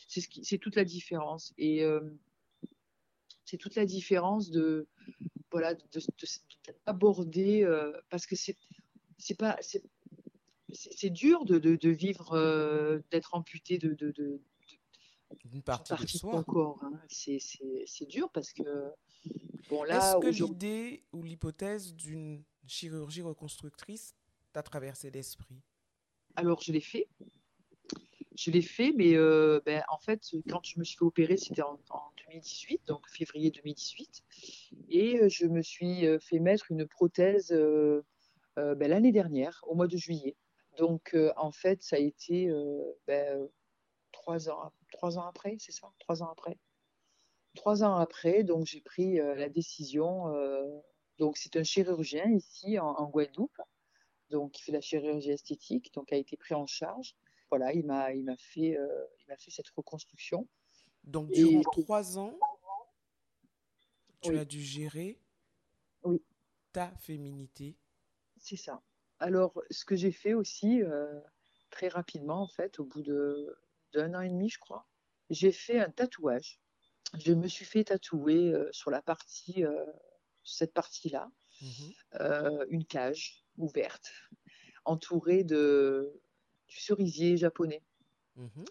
C'est 0.08 0.58
toute 0.58 0.76
la 0.76 0.86
différence. 0.86 1.54
Et 1.58 1.84
c'est 3.46 3.58
toute 3.58 3.76
la 3.76 3.86
différence 3.86 4.50
de. 4.50 4.88
Voilà, 5.52 5.76
d'aborder. 6.86 7.66
parce 8.10 8.26
que 8.26 8.36
c'est. 8.36 8.58
C'est 9.18 9.36
pas, 9.36 9.58
c'est 9.62 9.82
dur 11.10 11.46
de, 11.46 11.90
vivre, 11.90 12.34
euh, 12.34 13.00
d'être 13.12 13.34
amputé 13.34 13.78
de, 13.78 13.94
de, 13.94 14.42
d'une 15.46 15.62
partie, 15.62 15.94
de, 15.96 16.08
soi. 16.08 16.44
corps. 16.44 16.80
Hein. 16.84 17.00
C'est, 17.08 18.08
dur 18.08 18.30
parce 18.32 18.54
que 18.54 18.64
bon 19.70 19.84
là. 19.84 19.98
Est-ce 19.98 20.20
que 20.20 20.44
l'idée 20.44 21.04
ou 21.12 21.24
l'hypothèse 21.24 21.94
d'une 21.94 22.44
chirurgie 22.68 23.22
reconstructrice 23.22 24.16
t'a 24.54 24.64
traversé 24.64 25.12
l'esprit? 25.12 25.62
Alors 26.36 26.62
je 26.62 26.72
l'ai 26.72 26.82
fait. 26.82 27.08
Je 28.38 28.52
l'ai 28.52 28.62
fait, 28.62 28.92
mais 28.92 29.14
ben, 29.66 29.82
en 29.88 29.98
fait, 29.98 30.36
quand 30.50 30.62
je 30.64 30.78
me 30.78 30.84
suis 30.84 30.98
fait 30.98 31.06
opérer, 31.06 31.38
c'était 31.38 31.62
en, 31.62 31.80
2018, 32.28 32.82
donc 32.86 33.08
février 33.08 33.50
2018. 33.50 34.24
Et 34.90 35.30
je 35.30 35.46
me 35.46 35.62
suis 35.62 36.06
fait 36.20 36.40
mettre 36.40 36.70
une 36.70 36.86
prothèse 36.86 37.54
ben, 38.58 38.88
l'année 38.90 39.14
dernière, 39.14 39.64
au 39.68 39.76
mois 39.76 39.88
de 39.88 39.96
juillet. 39.96 40.36
Donc, 40.78 41.16
en 41.38 41.52
fait, 41.52 41.84
ça 41.84 41.96
a 41.96 42.00
été 42.00 42.50
ben, 43.08 43.48
trois, 44.12 44.50
ans, 44.50 44.72
trois 44.92 45.18
ans 45.18 45.26
après, 45.28 45.58
c'est 45.60 45.72
ça? 45.72 45.92
Trois 46.00 46.24
ans 46.24 46.30
après. 46.30 46.58
Trois 47.56 47.84
ans 47.84 47.96
après, 47.96 48.44
donc 48.44 48.66
j'ai 48.66 48.82
pris 48.82 49.16
la 49.18 49.50
décision. 49.50 50.34
donc, 51.20 51.38
c'est 51.38 51.56
un 51.56 51.64
chirurgien 51.64 52.30
ici 52.32 52.80
en, 52.80 52.88
en 52.88 53.10
Guadeloupe 53.10 53.62
donc 54.30 54.52
qui 54.52 54.64
fait 54.64 54.72
la 54.72 54.82
chirurgie 54.82 55.32
esthétique, 55.32 55.94
donc 55.94 56.12
a 56.12 56.16
été 56.16 56.38
pris 56.38 56.56
en 56.56 56.66
charge. 56.66 57.16
Voilà, 57.50 57.74
il 57.74 57.86
m'a 57.86 58.14
il 58.14 58.24
m'a 58.24 58.38
fait 58.38 58.78
euh, 58.78 59.06
il 59.20 59.28
m'a 59.28 59.38
fait 59.38 59.52
cette 59.52 59.70
reconstruction. 59.70 60.48
Donc 61.04 61.32
durant 61.32 61.62
trois 61.62 62.18
ans, 62.18 62.38
tu 64.22 64.38
as 64.38 64.46
dû 64.46 64.62
gérer 64.62 65.20
oui. 66.04 66.22
ta 66.72 66.92
féminité. 66.98 67.78
C'est 68.38 68.58
ça. 68.58 68.82
Alors 69.20 69.62
ce 69.70 69.86
que 69.86 69.96
j'ai 69.96 70.12
fait 70.12 70.34
aussi 70.34 70.82
euh, 70.82 71.20
très 71.70 71.88
rapidement 71.88 72.42
en 72.42 72.48
fait, 72.48 72.80
au 72.80 72.86
bout 72.86 73.04
d'un 73.94 74.14
an 74.14 74.22
et 74.22 74.30
demi, 74.30 74.50
je 74.50 74.60
crois, 74.60 74.88
j'ai 75.30 75.52
fait 75.52 75.80
un 75.80 75.90
tatouage. 75.90 76.60
Je 77.18 77.34
me 77.34 77.48
suis 77.48 77.66
fait 77.66 77.86
tatouer 77.86 78.54
euh, 78.54 78.70
sur 78.72 78.92
la 78.92 79.02
partie 79.02 79.64
cette 80.44 80.74
partie-là, 80.74 81.32
mhm. 81.62 82.66
une 82.70 82.86
cage 82.86 83.44
ouverte, 83.58 84.12
entourée 84.84 85.44
de, 85.44 86.22
du 86.68 86.80
cerisier 86.80 87.38
japonais. 87.38 87.82
Mhm. 88.36 88.66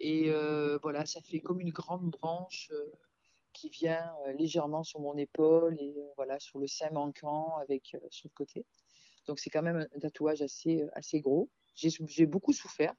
Et 0.00 0.30
euh, 0.30 0.78
voilà, 0.82 1.04
ça 1.04 1.20
fait 1.20 1.40
comme 1.40 1.60
une 1.60 1.70
grande 1.70 2.10
branche 2.10 2.70
euh, 2.72 2.90
qui 3.52 3.68
vient 3.68 4.14
euh, 4.26 4.32
légèrement 4.32 4.82
sur 4.82 5.00
mon 5.00 5.16
épaule 5.16 5.76
et 5.78 5.94
voilà 6.16 6.40
sur 6.40 6.58
le 6.58 6.66
sein 6.66 6.90
manquant 6.90 7.56
avec 7.58 7.96
sur 8.08 8.28
le 8.28 8.34
côté. 8.34 8.64
Donc 9.26 9.38
c'est 9.38 9.50
quand 9.50 9.62
même 9.62 9.86
un 9.94 9.98
tatouage 10.00 10.42
assez, 10.42 10.84
assez 10.92 11.20
gros. 11.20 11.50
J'ai 11.74 12.26
beaucoup 12.26 12.52
souffert 12.52 12.94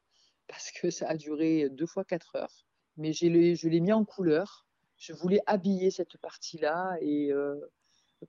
parce 0.47 0.71
que 0.71 0.89
ça 0.89 1.07
a 1.07 1.15
duré 1.15 1.69
deux 1.69 1.85
fois 1.85 2.03
quatre 2.03 2.35
heures. 2.35 2.65
Mais 2.97 3.13
je 3.13 3.27
l'ai 3.67 3.79
mis 3.79 3.93
en 3.93 4.05
couleur. 4.05 4.65
Je 4.97 5.13
voulais 5.13 5.41
habiller 5.45 5.91
cette 5.91 6.17
partie-là 6.17 6.97
et 7.01 7.31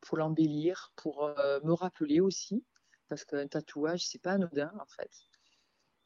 pour 0.01 0.17
l'embellir, 0.19 0.93
pour 0.97 1.27
me 1.63 1.73
rappeler 1.73 2.21
aussi 2.21 2.65
parce 3.13 3.27
qu'un 3.27 3.47
tatouage, 3.47 4.07
c'est 4.07 4.23
pas 4.23 4.33
anodin 4.33 4.73
en 4.81 4.87
fait. 4.87 5.11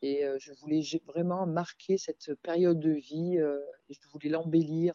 Et 0.02 0.24
euh, 0.24 0.36
je 0.40 0.52
voulais 0.54 0.82
vraiment 1.06 1.46
marquer 1.46 1.98
cette 1.98 2.34
période 2.42 2.80
de 2.80 2.90
vie 2.90 3.38
euh, 3.38 3.60
je 3.88 4.08
voulais 4.12 4.28
l'embellir 4.28 4.92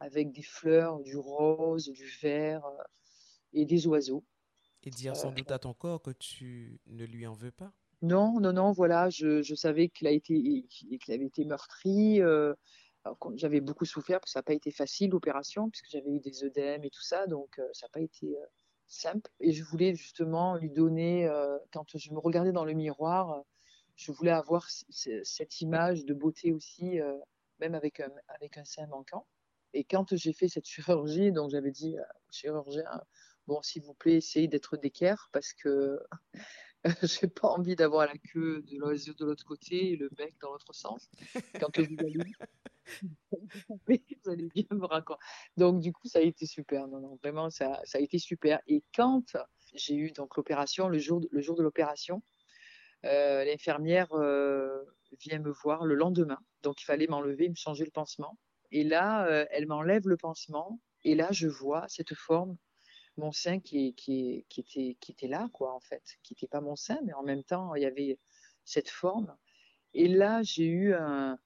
avec 0.00 0.32
des 0.32 0.42
fleurs, 0.42 0.98
du 1.00 1.16
rose, 1.16 1.88
du 1.88 2.06
vert 2.20 2.66
euh, 2.66 2.82
et 3.52 3.64
des 3.64 3.86
oiseaux. 3.86 4.24
Et 4.86 4.90
dire 4.90 5.16
sans 5.16 5.32
doute 5.32 5.50
à 5.50 5.58
ton 5.58 5.74
corps 5.74 6.00
que 6.00 6.12
tu 6.12 6.80
ne 6.86 7.04
lui 7.04 7.26
en 7.26 7.34
veux 7.34 7.50
pas? 7.50 7.72
Non, 8.02 8.40
non, 8.40 8.52
non, 8.52 8.72
voilà, 8.72 9.10
je, 9.10 9.42
savais 9.54 9.88
qu'il 9.88 10.06
a 10.06 10.10
avait 10.10 11.24
été 11.24 11.44
meurtri. 11.44 12.20
j'avais 13.34 13.60
beaucoup 13.60 13.84
souffert 13.84 14.20
parce 14.20 14.30
que 14.30 14.32
ça 14.32 14.38
n'a 14.38 14.44
pas 14.44 14.54
été 14.54 14.70
facile 14.70 15.10
l'opération 15.10 15.68
puisque 15.68 15.90
j'avais 15.90 16.10
eu 16.10 16.20
des 16.20 16.44
œdèmes 16.44 16.84
et 16.84 16.90
tout 16.90 17.02
ça, 17.02 17.26
donc 17.26 17.60
ça 17.72 17.86
n'a 17.86 17.90
pas 17.90 18.00
été 18.00 18.36
simple. 18.86 19.30
Et 19.40 19.52
je 19.52 19.64
voulais 19.64 19.94
justement 19.94 20.56
lui 20.56 20.70
donner, 20.70 21.26
euh, 21.26 21.58
quand 21.72 21.96
je 21.96 22.12
me 22.12 22.18
regardais 22.18 22.52
dans 22.52 22.64
le 22.64 22.72
miroir, 22.72 23.32
euh, 23.32 23.42
je 23.96 24.12
voulais 24.12 24.30
avoir 24.30 24.68
cette 24.90 25.60
image 25.60 26.04
de 26.04 26.14
beauté 26.14 26.52
aussi, 26.52 27.00
euh, 27.00 27.16
même 27.60 27.74
avec 27.74 28.00
un, 28.00 28.10
avec 28.28 28.58
un 28.58 28.64
sein 28.64 28.86
manquant. 28.88 29.26
Et 29.72 29.84
quand 29.84 30.14
j'ai 30.14 30.32
fait 30.32 30.48
cette 30.48 30.66
chirurgie, 30.66 31.32
donc 31.32 31.50
j'avais 31.50 31.70
dit 31.70 31.96
au 31.98 32.32
chirurgien, 32.32 32.84
bon, 33.46 33.62
s'il 33.62 33.82
vous 33.82 33.94
plaît, 33.94 34.16
essayez 34.16 34.48
d'être 34.48 34.76
d'équerre 34.76 35.28
parce 35.32 35.52
que 35.52 36.00
j'ai 37.02 37.28
pas 37.28 37.48
envie 37.48 37.76
d'avoir 37.76 38.06
la 38.06 38.16
queue 38.32 38.62
de 38.62 38.76
l'oiseau 38.76 39.14
de 39.14 39.24
l'autre 39.24 39.44
côté 39.44 39.92
et 39.92 39.96
le 39.96 40.08
bec 40.10 40.34
dans 40.40 40.52
l'autre 40.52 40.72
sens. 40.72 41.10
Quand 41.60 41.78
vous 41.78 41.96
allez 42.00 42.18
vous 43.68 44.30
allez 44.30 44.48
bien 44.48 44.64
me 44.70 44.86
raconter. 44.86 45.20
Donc, 45.56 45.80
du 45.80 45.92
coup, 45.92 46.06
ça 46.06 46.18
a 46.18 46.22
été 46.22 46.46
super. 46.46 46.86
Non, 46.88 47.00
non, 47.00 47.16
vraiment, 47.16 47.50
ça, 47.50 47.80
ça 47.84 47.98
a 47.98 48.00
été 48.00 48.18
super. 48.18 48.60
Et 48.66 48.82
quand 48.94 49.36
j'ai 49.74 49.94
eu 49.94 50.12
donc 50.12 50.36
l'opération, 50.36 50.88
le 50.88 50.98
jour, 50.98 51.20
le 51.30 51.40
jour 51.40 51.56
de 51.56 51.62
l'opération, 51.62 52.22
euh, 53.04 53.44
l'infirmière 53.44 54.12
euh, 54.12 54.82
vient 55.20 55.38
me 55.38 55.50
voir 55.50 55.84
le 55.84 55.94
lendemain. 55.94 56.38
Donc, 56.62 56.80
il 56.82 56.84
fallait 56.84 57.06
m'enlever, 57.06 57.48
me 57.48 57.54
changer 57.54 57.84
le 57.84 57.90
pansement. 57.90 58.38
Et 58.72 58.84
là, 58.84 59.26
euh, 59.26 59.46
elle 59.50 59.66
m'enlève 59.66 60.08
le 60.08 60.16
pansement. 60.16 60.80
Et 61.04 61.14
là, 61.14 61.28
je 61.30 61.48
vois 61.48 61.84
cette 61.88 62.14
forme, 62.14 62.56
mon 63.16 63.32
sein 63.32 63.60
qui, 63.60 63.88
était, 63.88 65.28
là, 65.28 65.48
quoi, 65.52 65.74
en 65.74 65.80
fait. 65.80 66.02
Qui 66.22 66.34
n'était 66.34 66.46
pas 66.46 66.60
mon 66.60 66.76
sein, 66.76 66.98
mais 67.04 67.12
en 67.14 67.22
même 67.22 67.42
temps, 67.42 67.74
il 67.74 67.82
y 67.82 67.86
avait 67.86 68.18
cette 68.64 68.88
forme. 68.88 69.36
Et 69.94 70.08
là, 70.08 70.42
j'ai 70.42 70.66
eu 70.66 70.94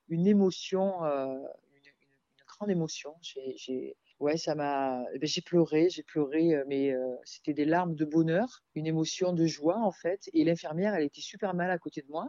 une 0.09 0.26
émotion, 0.26 1.04
euh, 1.04 1.38
une, 1.74 2.44
grande 2.46 2.70
émotion. 2.70 3.14
J'ai, 3.22 3.96
ouais, 4.18 4.37
ça 4.37 4.54
m'a, 4.54 5.04
ben, 5.12 5.26
j'ai 5.26 5.40
pleuré, 5.40 5.88
j'ai 5.90 6.02
pleuré, 6.02 6.54
euh, 6.56 6.64
mais 6.66 6.92
euh, 6.92 7.16
c'était 7.24 7.54
des 7.54 7.64
larmes 7.64 7.94
de 7.94 8.04
bonheur, 8.04 8.64
une 8.74 8.87
émotion 8.87 9.33
de 9.33 9.46
joie 9.46 9.78
en 9.78 9.92
fait. 9.92 10.28
Et 10.33 10.44
l'infirmière, 10.44 10.94
elle 10.94 11.04
était 11.04 11.20
super 11.20 11.54
mal 11.54 11.70
à 11.70 11.78
côté 11.78 12.02
de 12.02 12.09
moi 12.09 12.28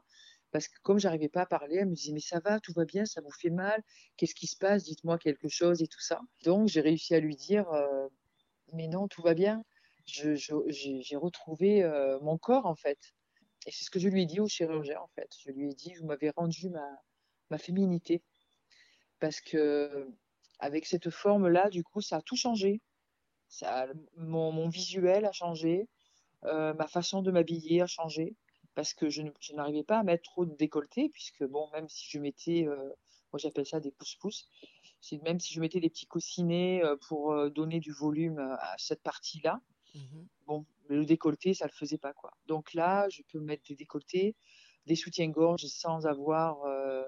parce 0.52 0.68
que 0.68 0.76
comme 0.84 1.00
j'arrivais 1.00 1.30
pas 1.30 1.42
à 1.42 1.46
parler, 1.46 1.78
elle 1.78 1.88
me 1.88 1.96
disait 1.96 2.12
mais 2.14 2.20
ça 2.20 2.40
va, 2.40 2.60
tout 2.60 2.74
va 2.74 2.86
bien, 2.86 3.06
ça 3.06 3.22
vous 3.22 3.32
fait 3.32 3.50
mal, 3.50 3.82
qu'est-ce 4.18 4.36
qui 4.36 4.48
se 4.48 4.58
passe, 4.58 4.84
dites-moi 4.84 5.18
quelque 5.18 5.48
chose 5.48 5.82
et 5.82 5.88
tout 5.88 6.02
ça. 6.02 6.20
Donc 6.44 6.68
j'ai 6.68 6.82
réussi 6.82 7.16
à 7.16 7.20
lui 7.20 7.36
dire 7.36 7.66
mais 8.74 8.88
non, 8.88 9.08
tout 9.08 9.22
va 9.22 9.34
bien. 9.34 9.64
j'ai 10.06 11.16
retrouvé 11.16 11.84
mon 12.22 12.38
corps 12.38 12.66
en 12.66 12.76
fait. 12.76 13.14
Et 13.68 13.72
c'est 13.72 13.84
ce 13.86 13.92
que 13.92 14.00
je 14.00 14.10
lui 14.10 14.24
ai 14.24 14.26
dit 14.26 14.40
au 14.40 14.48
chirurgien, 14.48 15.00
en 15.00 15.08
fait. 15.10 15.30
Je 15.40 15.52
lui 15.52 15.70
ai 15.70 15.76
dit, 15.76 15.94
vous 15.96 16.06
m'avez 16.06 16.32
rendu 16.32 16.70
ma, 16.70 17.58
féminité. 17.58 18.24
Parce 19.20 19.40
que 19.42 20.08
avec 20.60 20.86
cette 20.86 21.10
forme-là, 21.10 21.70
du 21.70 21.84
coup, 21.84 22.02
ça 22.02 22.18
a 22.18 22.22
tout 22.22 22.36
changé. 22.36 22.82
Ça, 23.50 23.88
mon, 24.16 24.52
mon 24.52 24.70
visuel 24.70 25.26
a 25.26 25.32
changé, 25.32 25.90
euh, 26.46 26.74
ma 26.74 26.88
façon 26.88 27.22
de 27.22 27.32
m'habiller 27.32 27.82
a 27.82 27.88
changé, 27.88 28.36
parce 28.74 28.94
que 28.94 29.10
je, 29.10 29.24
n'arrivais 29.54 29.84
pas 29.84 30.00
à 30.00 30.04
mettre 30.04 30.24
trop 30.24 30.46
de 30.46 30.56
décolleté, 30.56 31.10
puisque, 31.10 31.44
bon, 31.44 31.70
même 31.72 31.90
si 31.90 32.10
je 32.10 32.18
mettais, 32.20 32.66
euh, 32.66 32.78
moi 33.34 33.38
j'appelle 33.40 33.66
ça 33.66 33.80
des 33.82 33.92
pouces-pouces, 33.92 34.48
même 35.24 35.40
si 35.40 35.54
je 35.54 35.60
mettais 35.60 35.80
des 35.80 35.90
petits 35.90 36.08
coussinets 36.08 36.84
euh, 36.84 36.96
pour 37.08 37.50
donner 37.52 37.80
du 37.80 37.92
volume 37.92 38.40
à 38.40 38.76
cette 38.78 39.02
partie-là, 39.04 39.62
mmh 39.96 40.00
bon, 40.48 40.66
le 40.88 41.06
décolleté, 41.06 41.54
ça 41.54 41.66
le 41.66 41.72
faisait 41.72 41.98
pas 41.98 42.14
quoi. 42.14 42.32
Donc 42.48 42.74
là, 42.74 43.08
je 43.10 43.22
peux 43.32 43.40
mettre 43.40 43.64
des 43.68 43.76
décolletés, 43.76 44.36
des 44.86 44.96
soutiens-gorge 44.96 45.66
sans 45.66 46.06
avoir 46.06 46.64
euh, 46.66 47.04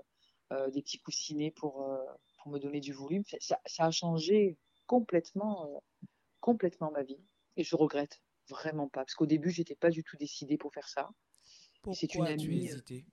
euh, 0.52 0.70
des 0.72 0.82
petits 0.82 1.00
coussinets 1.00 1.52
pour, 1.52 1.84
euh, 1.84 1.98
pour 2.38 2.52
me 2.52 2.60
donner 2.60 2.80
du 2.80 2.94
volume. 2.94 3.24
Ça, 3.40 3.60
a 3.78 3.92
changé 3.92 4.58
complètement, 4.88 5.84
complètement 6.40 6.92
ma 6.92 7.04
vie 7.04 7.22
et 7.58 7.64
je 7.64 7.76
regrette 7.76 8.22
vraiment 8.50 8.90
pas 8.90 9.02
parce 9.02 9.16
qu'au 9.16 9.26
début, 9.26 9.52
j'étais 9.52 9.76
pas 9.76 9.90
du 9.90 10.04
tout 10.04 10.18
décidée 10.18 10.58
pour 10.58 10.74
faire 10.74 10.88
ça. 10.88 11.10
C'est 11.94 12.16
une 12.16 12.28
amie. 12.28 12.70
Tu 12.86 13.06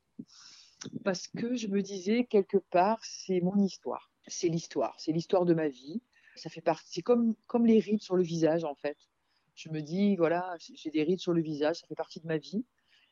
parce 1.04 1.28
que 1.28 1.56
je 1.56 1.66
me 1.66 1.82
disais 1.82 2.24
quelque 2.24 2.56
part, 2.56 3.04
c'est 3.04 3.40
mon 3.40 3.56
histoire, 3.58 4.09
c'est 4.30 4.48
l'histoire, 4.48 4.94
c'est 4.98 5.12
l'histoire 5.12 5.44
de 5.44 5.54
ma 5.54 5.68
vie. 5.68 6.02
Ça 6.36 6.48
fait 6.48 6.60
partie, 6.60 6.88
c'est 6.90 7.02
comme 7.02 7.34
comme 7.46 7.66
les 7.66 7.80
rides 7.80 8.02
sur 8.02 8.16
le 8.16 8.22
visage 8.22 8.64
en 8.64 8.74
fait 8.74 8.96
je 9.60 9.68
me 9.68 9.82
dis, 9.82 10.16
voilà, 10.16 10.56
j'ai 10.58 10.90
des 10.90 11.02
rides 11.02 11.20
sur 11.20 11.34
le 11.34 11.42
visage, 11.42 11.76
ça 11.76 11.86
fait 11.86 11.94
partie 11.94 12.20
de 12.20 12.26
ma 12.26 12.38
vie. 12.38 12.64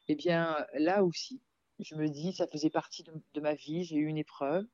Eh 0.08 0.14
bien, 0.14 0.64
là 0.74 1.04
aussi, 1.04 1.42
je 1.78 1.94
me 1.94 2.08
dis, 2.08 2.32
ça 2.32 2.46
faisait 2.46 2.70
partie 2.70 3.04
de, 3.04 3.40
ma 3.40 3.54
vie, 3.54 3.84
j'ai 3.84 3.96
eu 3.96 4.06
une 4.06 4.16
épreuve. 4.16 4.66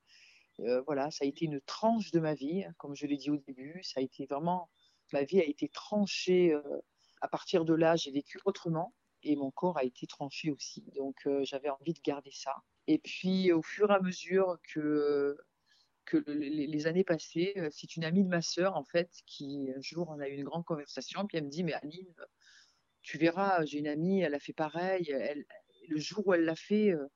Euh, 0.61 0.83
voilà, 0.83 1.11
ça 1.11 1.25
a 1.25 1.27
été 1.27 1.47
une 1.47 1.61
tranche 1.61 2.13
de 2.13 2.21
ma 2.21 2.35
vie, 2.35 2.63
hein, 2.63 2.73
comme 2.79 2.95
je 2.95 3.07
l'ai 3.07 3.17
dit 3.17 3.31
au 3.31 3.37
début. 3.37 3.81
Ça 3.83 3.99
a 3.99 4.03
été 4.05 4.27
vraiment, 4.27 4.71
ma 5.13 5.25
vie 5.25 5.41
a 5.41 5.45
été 5.45 5.69
tranchée. 5.69 6.53
Euh, 6.53 6.63
à 7.21 7.29
partir 7.29 7.65
de 7.65 7.75
là, 7.75 7.97
j'ai 7.97 8.13
vécu 8.13 8.39
autrement 8.45 8.95
et 9.25 9.35
mon 9.35 9.51
corps 9.51 9.79
a 9.79 9.85
été 9.85 10.07
tranché 10.07 10.53
aussi. 10.53 10.85
Donc, 10.95 11.27
euh, 11.27 11.45
j'avais 11.45 11.71
envie 11.71 11.95
de 11.95 12.01
garder 12.03 12.31
ça. 12.31 12.55
Et 12.87 12.99
puis, 12.99 13.51
au 13.51 13.63
fur 13.63 13.91
et 13.91 13.95
à 13.95 14.01
mesure 14.01 14.59
que 14.63 15.37
que 16.05 16.17
les, 16.29 16.87
années 16.87 17.05
passées, 17.05 17.53
euh, 17.57 17.69
c'est 17.71 17.97
une 17.97 18.05
amie 18.05 18.25
de 18.25 18.29
ma 18.29 18.43
sœur, 18.43 18.77
en 18.77 18.85
fait, 18.85 19.11
qui 19.27 19.71
un 19.77 19.81
jour, 19.81 20.09
on 20.11 20.21
a 20.21 20.29
eu 20.29 20.35
une 20.35 20.45
grande 20.45 20.65
conversation, 20.65 21.27
puis 21.27 21.39
elle 21.39 21.45
me 21.45 21.51
dit, 21.51 21.65
mais 21.65 21.73
Aline, 21.75 22.15
tu 23.03 23.19
verras, 23.19 23.65
j'ai 23.65 23.79
une 23.79 23.87
amie, 23.87 24.21
elle 24.21 24.35
a 24.35 24.41
fait 24.41 24.53
pareil, 24.53 25.11
elle, 25.11 25.45
le 25.89 25.99
jour 25.99 26.27
où 26.27 26.35
elle 26.35 26.45
l'a 26.45 26.57
fait, 26.57 26.91
euh, 26.91 27.07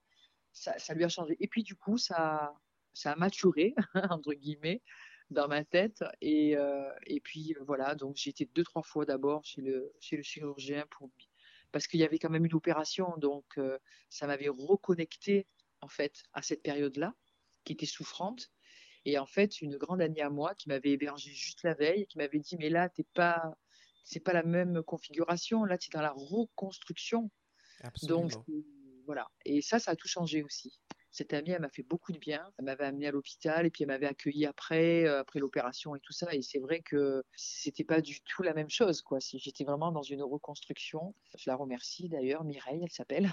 ça, 0.53 0.95
lui 0.95 1.05
a 1.05 1.09
changé. 1.09 1.37
Et 1.41 1.49
puis, 1.49 1.63
du 1.63 1.77
coup, 1.77 1.99
ça, 1.99 2.53
ça 2.93 3.13
a 3.13 3.17
maturé, 3.17 3.75
entre 4.11 4.35
guillemets, 4.35 4.83
dans 5.31 5.49
ma 5.49 5.65
tête. 5.65 6.05
Et, 6.21 6.57
euh, 6.57 6.91
et 7.07 7.21
puis, 7.21 7.55
voilà, 7.61 7.95
donc 7.95 8.17
j'ai 8.17 8.31
été 8.31 8.47
deux, 8.47 8.65
trois 8.65 8.83
fois 8.83 9.05
d'abord 9.05 9.45
chez 9.45 9.63
le, 9.63 9.93
chez 10.01 10.17
le 10.17 10.23
chirurgien 10.23 10.85
pour, 10.91 11.11
parce 11.73 11.87
qu'il 11.87 12.01
y 12.01 12.05
avait 12.05 12.19
quand 12.19 12.31
même 12.31 12.47
une 12.47 12.55
opération, 12.55 13.15
donc 13.19 13.61
ça 14.09 14.27
m'avait 14.27 14.49
reconnecté 14.49 15.47
en 15.81 15.89
fait, 15.89 16.23
à 16.33 16.43
cette 16.43 16.63
période-là, 16.63 17.15
qui 17.65 17.73
était 17.73 17.87
souffrante. 17.87 18.51
Et 19.09 19.17
en 19.17 19.25
fait, 19.25 19.63
une 19.63 19.79
grande 19.79 20.03
amie 20.03 20.21
à 20.21 20.29
moi 20.29 20.55
qui 20.55 20.69
m'avait 20.69 20.91
hébergée 20.91 21.31
juste 21.31 21.63
la 21.63 21.73
veille, 21.73 22.07
qui 22.09 22.19
m'avait 22.19 22.41
dit, 22.41 22.59
mais 22.59 22.69
là, 22.69 22.91
t'es 22.91 23.07
pas, 23.15 23.57
c'est 24.05 24.21
pas 24.21 24.35
la 24.35 24.43
même 24.43 24.83
configuration. 24.83 25.65
Là, 25.65 25.79
tu 25.79 25.89
es 25.89 25.97
dans 25.97 26.03
la 26.03 26.13
reconstruction. 26.13 27.31
Absolument. 27.81 28.27
Donc, 28.27 28.33
voilà. 29.07 29.27
Et 29.47 29.63
ça, 29.63 29.79
ça 29.79 29.93
a 29.93 29.97
tout 29.97 30.09
changé 30.09 30.43
aussi. 30.43 30.79
Cette 31.11 31.33
amie, 31.33 31.53
elle 31.53 31.63
m'a 31.63 31.71
fait 31.71 31.85
beaucoup 31.85 32.13
de 32.13 32.19
bien. 32.19 32.53
Elle 32.59 32.67
m'avait 32.67 32.85
amené 32.85 33.07
à 33.07 33.11
l'hôpital 33.11 33.65
et 33.65 33.71
puis 33.71 33.85
elle 33.85 33.89
m'avait 33.89 34.05
accueilli 34.05 34.45
après, 34.45 35.07
euh, 35.07 35.21
après 35.21 35.41
l'opération 35.41 35.97
et 35.97 36.01
tout 36.01 36.13
ça. 36.13 36.35
Et 36.35 36.43
c'est 36.43 36.59
vrai 36.59 36.83
que 36.83 37.25
c'était 37.35 37.85
pas 37.85 38.03
du 38.03 38.21
tout 38.21 38.43
la 38.43 38.53
même 38.53 38.69
chose, 38.69 39.01
quoi. 39.01 39.21
Si 39.21 39.39
j'étais 39.39 39.65
vraiment 39.65 39.91
dans 39.91 40.03
une 40.03 40.23
reconstruction. 40.23 41.15
Je 41.35 41.49
la 41.49 41.57
remercie 41.57 42.11
d'ailleurs, 42.11 42.45
Mireille, 42.45 42.81
elle 42.83 42.93
s'appelle. 42.93 43.33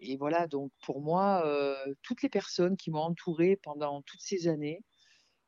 Et 0.00 0.16
voilà, 0.16 0.46
donc 0.46 0.72
pour 0.82 1.02
moi, 1.02 1.42
euh, 1.44 1.94
toutes 2.02 2.22
les 2.22 2.30
personnes 2.30 2.78
qui 2.78 2.90
m'ont 2.90 3.00
entourée 3.00 3.56
pendant 3.56 4.02
toutes 4.02 4.22
ces 4.22 4.48
années, 4.48 4.82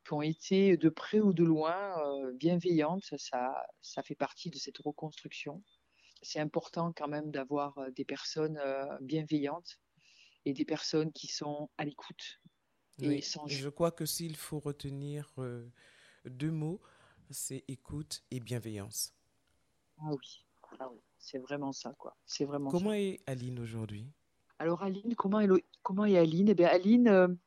qui 0.06 0.12
ont 0.12 0.22
été 0.22 0.76
de 0.76 0.88
près 0.88 1.20
ou 1.20 1.32
de 1.32 1.42
loin 1.42 1.98
euh, 1.98 2.32
bienveillantes, 2.32 3.02
ça, 3.18 3.66
ça 3.82 4.02
fait 4.02 4.14
partie 4.14 4.50
de 4.50 4.56
cette 4.56 4.78
reconstruction. 4.78 5.62
C'est 6.22 6.38
important 6.38 6.92
quand 6.92 7.08
même 7.08 7.30
d'avoir 7.32 7.78
des 7.92 8.04
personnes 8.04 8.60
bienveillantes 9.00 9.80
et 10.44 10.52
des 10.52 10.64
personnes 10.64 11.12
qui 11.12 11.26
sont 11.26 11.68
à 11.76 11.84
l'écoute. 11.84 12.40
Oui, 13.00 13.22
je 13.46 13.68
crois 13.68 13.90
que 13.90 14.06
s'il 14.06 14.36
faut 14.36 14.60
retenir 14.60 15.30
euh, 15.38 15.68
deux 16.24 16.50
mots, 16.50 16.80
c'est 17.30 17.64
écoute 17.68 18.22
et 18.30 18.40
bienveillance. 18.40 19.12
Ah 19.98 20.10
oui, 20.10 20.46
ah 20.78 20.88
oui. 20.90 21.00
c'est 21.18 21.38
vraiment 21.38 21.72
ça, 21.72 21.94
quoi. 21.98 22.16
C'est 22.24 22.44
vraiment. 22.44 22.70
Comment 22.70 22.94
est 22.94 23.20
Aline 23.26 23.58
aujourd'hui? 23.58 24.10
Alors 24.58 24.82
Aline, 24.82 25.14
comment 25.16 25.40
est, 25.40 25.48
comment 25.82 26.06
est 26.06 26.16
Aline? 26.16 26.48
Eh 26.48 26.54
bien, 26.54 26.68
Aline 26.68 27.38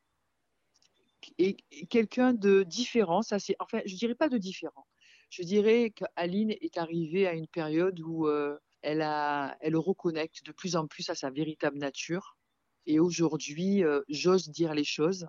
est 1.37 1.57
quelqu'un 1.89 2.33
de 2.33 2.63
différent. 2.63 3.21
Ça, 3.21 3.39
c'est, 3.39 3.55
enfin, 3.59 3.81
je 3.85 3.95
dirais 3.95 4.15
pas 4.15 4.29
de 4.29 4.37
différent. 4.37 4.85
Je 5.29 5.43
dirais 5.43 5.91
qu'Aline 5.91 6.51
est 6.61 6.77
arrivée 6.77 7.27
à 7.27 7.33
une 7.33 7.47
période 7.47 7.99
où 7.99 8.27
euh, 8.27 8.57
elle 8.81 9.01
a, 9.01 9.57
elle 9.61 9.75
reconnecte 9.77 10.45
de 10.45 10.51
plus 10.51 10.75
en 10.75 10.87
plus 10.87 11.09
à 11.09 11.15
sa 11.15 11.29
véritable 11.29 11.77
nature 11.77 12.37
et 12.89 12.99
aujourd'hui, 12.99 13.83
euh, 13.83 14.01
j'ose 14.09 14.49
dire 14.49 14.73
les 14.73 14.83
choses. 14.83 15.27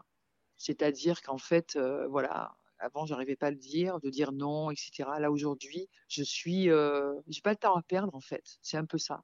C'est-à-dire 0.56 1.20
qu'en 1.20 1.36
fait, 1.36 1.76
euh, 1.76 2.06
voilà, 2.08 2.56
avant, 2.78 3.04
j'arrivais 3.04 3.36
pas 3.36 3.48
à 3.48 3.50
le 3.50 3.58
dire, 3.58 4.00
de 4.00 4.08
dire 4.08 4.32
non, 4.32 4.70
etc. 4.70 5.10
Là, 5.18 5.30
aujourd'hui, 5.30 5.86
je 6.08 6.22
suis, 6.22 6.70
euh, 6.70 7.12
j'ai 7.28 7.42
pas 7.42 7.50
le 7.50 7.56
temps 7.56 7.76
à 7.76 7.82
perdre, 7.82 8.14
en 8.14 8.20
fait. 8.20 8.58
C'est 8.62 8.78
un 8.78 8.86
peu 8.86 8.96
ça. 8.96 9.22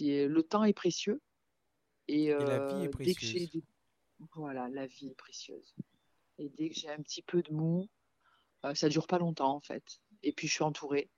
Le 0.00 0.40
temps 0.40 0.64
est 0.64 0.72
précieux. 0.72 1.20
Et, 2.08 2.28
la 2.28 2.66
vie 2.68 2.84
est 2.84 2.88
précieuse. 2.88 3.50
Voilà, 4.34 4.68
la 4.68 4.86
vie 4.86 5.08
est 5.08 5.14
précieuse. 5.14 5.74
Et 6.38 6.48
dès 6.50 6.68
que 6.68 6.74
j'ai 6.74 6.90
un 6.90 7.02
petit 7.02 7.22
peu 7.22 7.42
de 7.42 7.52
mou, 7.52 7.88
ça 8.74 8.88
dure 8.88 9.06
pas 9.06 9.18
longtemps, 9.18 9.54
en 9.54 9.60
fait. 9.60 10.00
Et 10.22 10.32
puis, 10.32 10.48
je 10.48 10.54
suis 10.54 10.64
entourée. 10.64 11.10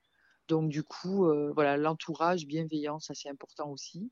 Donc, 0.49 0.71
du 0.71 0.83
coup, 0.83 1.27
voilà, 1.55 1.77
l'entourage, 1.77 2.47
bienveillance, 2.47 3.07
ça 3.07 3.15
c'est 3.15 3.29
important 3.29 3.71
aussi. 3.71 4.11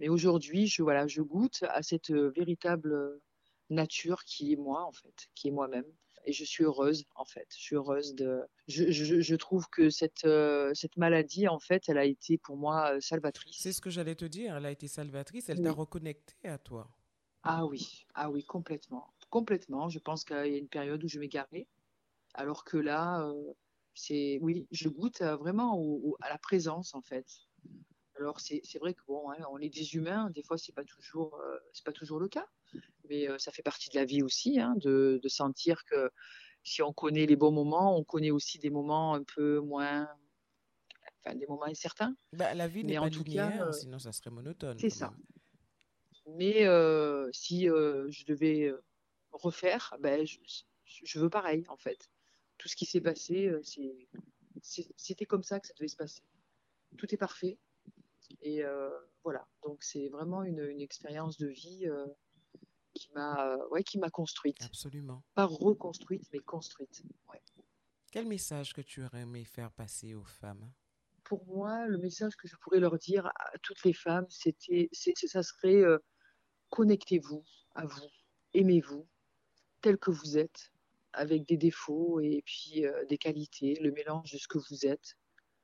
Mais 0.00 0.08
aujourd'hui, 0.08 0.66
je, 0.66 0.82
voilà, 0.82 1.06
je 1.06 1.22
goûte 1.22 1.64
à 1.68 1.82
cette 1.82 2.10
euh, 2.10 2.30
véritable 2.30 2.92
euh, 2.92 3.22
nature 3.70 4.24
qui 4.24 4.52
est 4.52 4.56
moi, 4.56 4.84
en 4.84 4.92
fait, 4.92 5.28
qui 5.34 5.48
est 5.48 5.50
moi-même. 5.50 5.86
Et 6.26 6.32
je 6.32 6.44
suis 6.44 6.64
heureuse, 6.64 7.04
en 7.14 7.24
fait. 7.24 7.46
Je 7.50 7.62
suis 7.62 7.76
heureuse 7.76 8.14
de. 8.14 8.40
Je, 8.66 8.90
je, 8.90 9.20
je 9.20 9.34
trouve 9.36 9.68
que 9.68 9.90
cette, 9.90 10.24
euh, 10.24 10.72
cette 10.74 10.96
maladie, 10.96 11.48
en 11.48 11.58
fait, 11.60 11.82
elle 11.88 11.98
a 11.98 12.06
été 12.06 12.38
pour 12.38 12.56
moi 12.56 12.98
salvatrice. 13.00 13.58
C'est 13.58 13.72
ce 13.72 13.82
que 13.82 13.90
j'allais 13.90 14.14
te 14.14 14.24
dire. 14.24 14.56
Elle 14.56 14.66
a 14.66 14.70
été 14.70 14.88
salvatrice. 14.88 15.50
Elle 15.50 15.60
t'a 15.60 15.72
reconnecté 15.72 16.48
à 16.48 16.56
toi. 16.56 16.88
Ah 17.44 17.66
oui, 17.66 18.06
ah 18.14 18.30
oui, 18.30 18.44
complètement. 18.44 19.14
Complètement. 19.30 19.88
Je 19.88 19.98
pense 19.98 20.24
qu'il 20.24 20.36
y 20.36 20.54
a 20.54 20.58
une 20.58 20.68
période 20.68 21.02
où 21.04 21.08
je 21.08 21.18
m'égarais. 21.18 21.68
Alors 22.34 22.64
que 22.64 22.76
là, 22.76 23.30
c'est. 23.94 24.38
Oui, 24.42 24.66
je 24.70 24.88
goûte 24.88 25.22
vraiment 25.22 25.78
à 26.20 26.30
la 26.30 26.38
présence, 26.38 26.94
en 26.94 27.02
fait. 27.02 27.26
Alors 28.16 28.38
c'est 28.40 28.78
vrai 28.78 28.94
que 28.94 29.00
bon, 29.08 29.30
hein, 29.30 29.44
on 29.50 29.58
est 29.58 29.68
des 29.68 29.96
humains, 29.96 30.30
des 30.30 30.42
fois 30.42 30.56
c'est 30.56 30.72
pas 30.72 30.84
toujours 30.84 31.34
euh, 31.34 31.58
c'est 31.72 31.84
pas 31.84 31.92
toujours 31.92 32.20
le 32.20 32.28
cas, 32.28 32.46
mais 33.08 33.28
euh, 33.28 33.38
ça 33.38 33.50
fait 33.50 33.62
partie 33.62 33.90
de 33.90 33.96
la 33.96 34.04
vie 34.04 34.22
aussi, 34.22 34.60
hein, 34.60 34.74
de, 34.76 35.18
de, 35.20 35.28
sentir 35.28 35.84
que 35.84 36.10
si 36.62 36.80
on 36.82 36.92
connaît 36.92 37.26
les 37.26 37.34
bons 37.34 37.50
moments, 37.50 37.98
on 37.98 38.04
connaît 38.04 38.30
aussi 38.30 38.58
des 38.58 38.70
moments 38.70 39.14
un 39.14 39.24
peu 39.24 39.58
moins, 39.58 40.08
enfin 41.24 41.34
des 41.34 41.46
moments 41.46 41.64
incertains. 41.64 42.14
Bah, 42.32 42.54
la 42.54 42.68
vie 42.68 42.84
n'est 42.84 42.94
pas 42.94 43.08
linéaire, 43.08 43.58
cas, 43.58 43.66
euh, 43.66 43.72
sinon 43.72 43.98
ça 43.98 44.12
serait 44.12 44.30
monotone. 44.30 44.78
C'est 44.78 44.90
ça. 44.90 45.12
Mais 46.26 46.64
si 47.32 47.66
je 47.66 48.24
devais 48.26 48.72
refaire, 49.32 49.94
ben, 50.00 50.26
je, 50.26 50.38
je, 50.84 51.18
veux 51.18 51.30
pareil 51.30 51.64
en 51.68 51.76
fait. 51.76 52.10
Tout 52.58 52.68
ce 52.68 52.76
qui 52.76 52.86
s'est 52.86 53.00
passé, 53.00 53.52
c'était 54.62 55.26
comme 55.26 55.42
ça 55.42 55.60
que 55.60 55.66
ça 55.66 55.74
devait 55.74 55.88
se 55.88 55.96
passer. 55.96 56.22
Tout 56.96 57.12
est 57.12 57.18
parfait 57.18 57.58
et 58.42 58.62
euh, 58.62 58.90
voilà, 59.22 59.46
donc 59.62 59.82
c'est 59.82 60.08
vraiment 60.08 60.42
une, 60.42 60.60
expérience 60.80 61.38
de 61.38 61.48
vie 61.48 61.86
euh, 61.86 62.06
qui 62.92 63.10
m'a 63.14 63.54
euh, 63.54 63.68
ouais, 63.70 63.82
qui 63.82 63.98
construite. 64.12 64.62
Absolument. 64.62 65.22
Pas 65.34 65.46
reconstruite, 65.46 66.28
mais 66.32 66.40
construite. 66.40 67.02
Quel 68.12 68.26
message 68.26 68.74
que 68.74 68.80
tu 68.80 69.02
aurais 69.02 69.22
aimé 69.22 69.44
faire 69.44 69.72
passer 69.72 70.14
aux 70.14 70.24
femmes? 70.24 70.70
Pour 71.24 71.44
moi, 71.46 71.86
le 71.86 71.98
message 71.98 72.36
que 72.36 72.46
je 72.46 72.54
pourrais 72.56 72.78
leur 72.78 72.96
dire 72.98 73.26
à 73.26 73.58
toutes 73.62 73.82
les 73.82 73.94
femmes, 73.94 74.26
c'était, 74.28 74.88
ça 74.92 75.42
serait 75.42 75.82
connectez-vous 76.74 77.44
à 77.76 77.86
vous, 77.86 78.10
aimez-vous 78.52 79.06
tel 79.80 79.96
que 79.96 80.10
vous 80.10 80.38
êtes, 80.38 80.72
avec 81.12 81.46
des 81.46 81.56
défauts 81.56 82.18
et 82.18 82.42
puis 82.44 82.84
des 83.08 83.16
qualités, 83.16 83.78
le 83.80 83.92
mélange 83.92 84.32
de 84.32 84.38
ce 84.38 84.48
que 84.48 84.58
vous 84.58 84.84
êtes. 84.84 85.16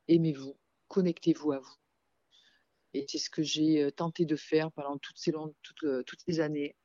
Aimez-vous, 0.07 0.57
connectez-vous 0.87 1.51
à 1.51 1.59
vous. 1.59 1.81
Et 2.95 3.07
c'est 3.09 3.19
ce 3.19 3.29
que 3.29 3.43
j'ai 3.43 3.83
euh, 3.83 3.91
tenté 3.91 4.25
de 4.25 4.37
faire 4.37 4.71
pendant 4.71 4.99
toutes 4.99 5.19
ces, 5.19 5.33
longues, 5.33 5.55
toutes, 5.63 5.85
euh, 5.85 6.03
toutes 6.05 6.21
ces 6.27 6.39
années. 6.39 6.77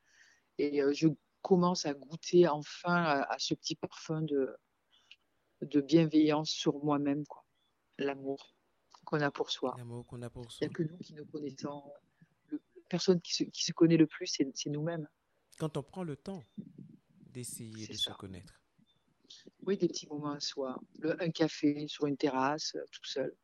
Et 0.58 0.82
euh, 0.82 0.92
je 0.92 1.08
commence 1.42 1.86
à 1.86 1.94
goûter 1.94 2.48
enfin 2.48 3.24
à, 3.28 3.36
ce 3.38 3.54
petit 3.54 3.76
parfum 3.76 4.22
de, 4.22 4.56
de 5.62 5.80
bienveillance 5.80 6.50
sur 6.50 6.82
moi-même, 6.84 7.24
quoi. 7.26 7.44
L'amour 7.98 8.56
qu'on 9.04 9.20
a 9.20 9.30
pour 9.30 9.50
soi. 9.50 9.74
L'amour 9.78 10.04
qu'on 10.06 10.20
a 10.22 10.30
pour 10.30 10.50
soi. 10.50 10.58
Il 10.60 10.68
n'y 10.68 10.72
a 10.72 10.74
que 10.74 10.82
nous 10.82 10.98
qui 10.98 11.14
nous 11.14 11.26
connaissons. 11.26 11.84
Personne 12.88 13.20
qui 13.20 13.34
se, 13.34 13.44
qui 13.44 13.64
se 13.64 13.72
connaît 13.72 13.96
le 13.96 14.06
plus, 14.06 14.26
c'est 14.26 14.70
nous-mêmes. 14.70 15.08
Quand 15.58 15.76
on 15.76 15.82
prend 15.82 16.04
le 16.04 16.16
temps 16.16 16.42
d'essayer 17.32 17.86
de 17.86 17.94
se 17.94 18.10
connaître. 18.12 18.54
Oui, 19.62 19.76
des 19.76 19.88
petits 19.88 20.06
moments 20.06 20.32
à 20.32 20.40
soi. 20.40 20.80
un 21.02 21.30
café 21.30 21.88
sur 21.88 22.06
une 22.06 22.16
terrasse, 22.16 22.76
tout 22.92 23.04
seul. 23.04 23.34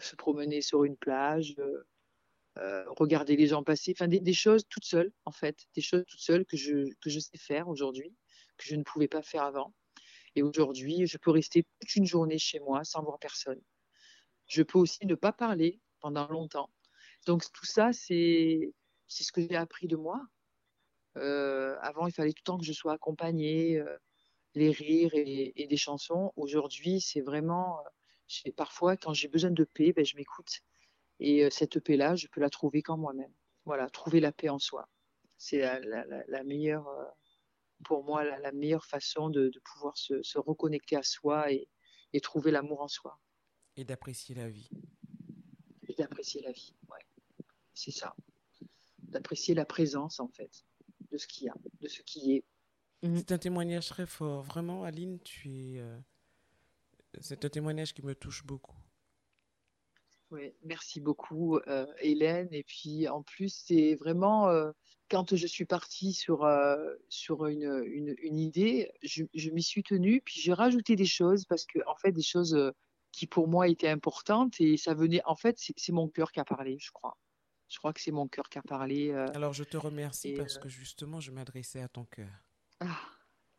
se 0.00 0.16
promener 0.16 0.60
sur 0.60 0.84
une 0.84 0.96
plage, 0.96 1.56
euh, 2.58 2.84
regarder 2.96 3.36
les 3.36 3.46
gens 3.46 3.62
passer, 3.62 3.94
enfin 3.96 4.08
des, 4.08 4.32
choses 4.32 4.64
toutes 4.68 4.84
seules 4.84 5.12
en 5.24 5.30
fait, 5.30 5.66
des 5.76 5.80
choses 5.80 6.04
toutes 6.08 6.20
seules 6.20 6.44
que 6.44 6.56
je, 6.56 6.92
que 7.00 7.08
je 7.08 7.20
sais 7.20 7.38
faire 7.38 7.68
aujourd'hui, 7.68 8.16
que 8.56 8.64
je 8.64 8.74
ne 8.74 8.82
pouvais 8.82 9.06
pas 9.06 9.22
faire 9.22 9.44
avant. 9.44 9.72
Et 10.34 10.42
aujourd'hui, 10.42 11.06
je 11.06 11.18
peux 11.18 11.30
rester 11.30 11.64
toute 11.78 11.94
une 11.94 12.06
journée 12.06 12.38
chez 12.38 12.58
moi 12.58 12.82
sans 12.82 13.02
voir 13.02 13.20
personne. 13.20 13.60
Je 14.48 14.62
peux 14.64 14.78
aussi 14.78 15.06
ne 15.06 15.14
pas 15.14 15.32
parler 15.32 15.80
pendant 16.00 16.26
longtemps. 16.28 16.68
Donc 17.26 17.44
tout 17.52 17.66
ça, 17.66 17.92
c'est 17.92 18.72
c'est 19.08 19.24
ce 19.24 19.32
que 19.32 19.40
j'ai 19.40 19.56
appris 19.56 19.88
de 19.88 19.96
moi. 19.96 20.20
Euh, 21.16 21.76
avant, 21.80 22.06
il 22.06 22.12
fallait 22.12 22.32
tout 22.32 22.42
le 22.42 22.46
temps 22.46 22.58
que 22.58 22.64
je 22.64 22.72
sois 22.72 22.92
accompagnée, 22.92 23.78
euh, 23.78 23.96
les 24.54 24.70
rires 24.70 25.14
et, 25.14 25.52
et 25.60 25.66
des 25.66 25.76
chansons. 25.76 26.32
Aujourd'hui, 26.36 27.00
c'est 27.00 27.20
vraiment, 27.20 27.82
parfois 28.56 28.96
quand 28.96 29.14
j'ai 29.14 29.28
besoin 29.28 29.50
de 29.50 29.64
paix, 29.64 29.92
ben, 29.92 30.04
je 30.04 30.16
m'écoute 30.16 30.62
et 31.20 31.44
euh, 31.44 31.50
cette 31.50 31.80
paix-là, 31.80 32.16
je 32.16 32.26
peux 32.28 32.40
la 32.40 32.50
trouver 32.50 32.82
qu'en 32.82 32.96
moi-même. 32.96 33.32
Voilà, 33.64 33.88
trouver 33.90 34.20
la 34.20 34.32
paix 34.32 34.48
en 34.48 34.58
soi. 34.58 34.88
C'est 35.36 35.58
la, 35.58 36.44
meilleure, 36.44 36.88
euh, 36.88 37.04
pour 37.84 38.04
moi, 38.04 38.24
la, 38.24 38.52
meilleure 38.52 38.84
façon 38.84 39.30
de, 39.30 39.52
pouvoir 39.64 39.96
se, 39.96 40.38
reconnecter 40.38 40.96
à 40.96 41.02
soi 41.02 41.52
et, 41.52 41.68
trouver 42.22 42.50
l'amour 42.50 42.80
en 42.80 42.88
soi. 42.88 43.18
Et 43.76 43.84
d'apprécier 43.84 44.34
la 44.34 44.48
vie. 44.48 44.68
Et 45.86 45.94
d'apprécier 45.94 46.42
la 46.42 46.50
vie, 46.50 46.74
ouais. 46.88 47.04
C'est 47.74 47.92
ça. 47.92 48.14
D'apprécier 48.98 49.54
la 49.54 49.64
présence, 49.64 50.20
en 50.20 50.28
fait, 50.28 50.64
de 51.10 51.18
ce 51.18 51.26
qu'il 51.26 51.46
y 51.46 51.48
a, 51.48 51.54
de 51.80 51.88
ce 51.88 52.02
qui 52.02 52.34
est. 52.34 52.44
C'est 53.02 53.32
un 53.32 53.38
témoignage 53.38 53.88
très 53.88 54.06
fort. 54.06 54.42
Vraiment, 54.42 54.84
Aline, 54.84 55.20
tu 55.20 55.48
es. 55.50 55.78
Euh, 55.78 55.98
c'est 57.20 57.44
un 57.44 57.48
témoignage 57.48 57.94
qui 57.94 58.04
me 58.04 58.14
touche 58.14 58.44
beaucoup. 58.44 58.76
Oui, 60.30 60.52
merci 60.62 61.00
beaucoup, 61.00 61.56
euh, 61.56 61.86
Hélène. 62.00 62.48
Et 62.52 62.62
puis, 62.62 63.08
en 63.08 63.22
plus, 63.22 63.62
c'est 63.66 63.94
vraiment 63.94 64.48
euh, 64.48 64.72
quand 65.10 65.34
je 65.34 65.46
suis 65.46 65.64
partie 65.64 66.12
sur, 66.12 66.44
euh, 66.44 66.94
sur 67.08 67.46
une, 67.46 67.82
une, 68.20 68.38
idée, 68.38 68.90
je, 69.02 69.24
je 69.32 69.50
m'y 69.50 69.62
suis 69.62 69.82
tenue. 69.82 70.20
Puis, 70.20 70.40
j'ai 70.40 70.52
rajouté 70.52 70.96
des 70.96 71.06
choses 71.06 71.46
parce 71.46 71.64
que, 71.64 71.78
en 71.86 71.96
fait, 71.96 72.12
des 72.12 72.22
choses 72.22 72.56
qui 73.12 73.26
pour 73.26 73.48
moi 73.48 73.68
étaient 73.68 73.88
importantes. 73.88 74.60
Et 74.60 74.76
ça 74.76 74.92
venait, 74.92 75.22
en 75.24 75.34
fait, 75.34 75.56
c'est 75.58 75.92
mon 75.92 76.08
cœur 76.08 76.30
qui 76.30 76.40
a 76.40 76.44
parlé, 76.44 76.76
je 76.78 76.90
crois. 76.92 77.16
Je 77.68 77.78
crois 77.78 77.92
que 77.92 78.00
c'est 78.00 78.12
mon 78.12 78.28
cœur 78.28 78.48
qui 78.48 78.58
a 78.58 78.62
parlé. 78.62 79.10
euh, 79.10 79.26
Alors, 79.34 79.52
je 79.52 79.64
te 79.64 79.76
remercie 79.76 80.28
et, 80.28 80.34
parce 80.34 80.56
euh, 80.56 80.60
que 80.60 80.68
justement, 80.68 81.20
je 81.20 81.30
m'adressais 81.30 81.80
à 81.82 81.88
ton 81.88 82.04
cœur. 82.06 82.30
ah, 82.80 82.98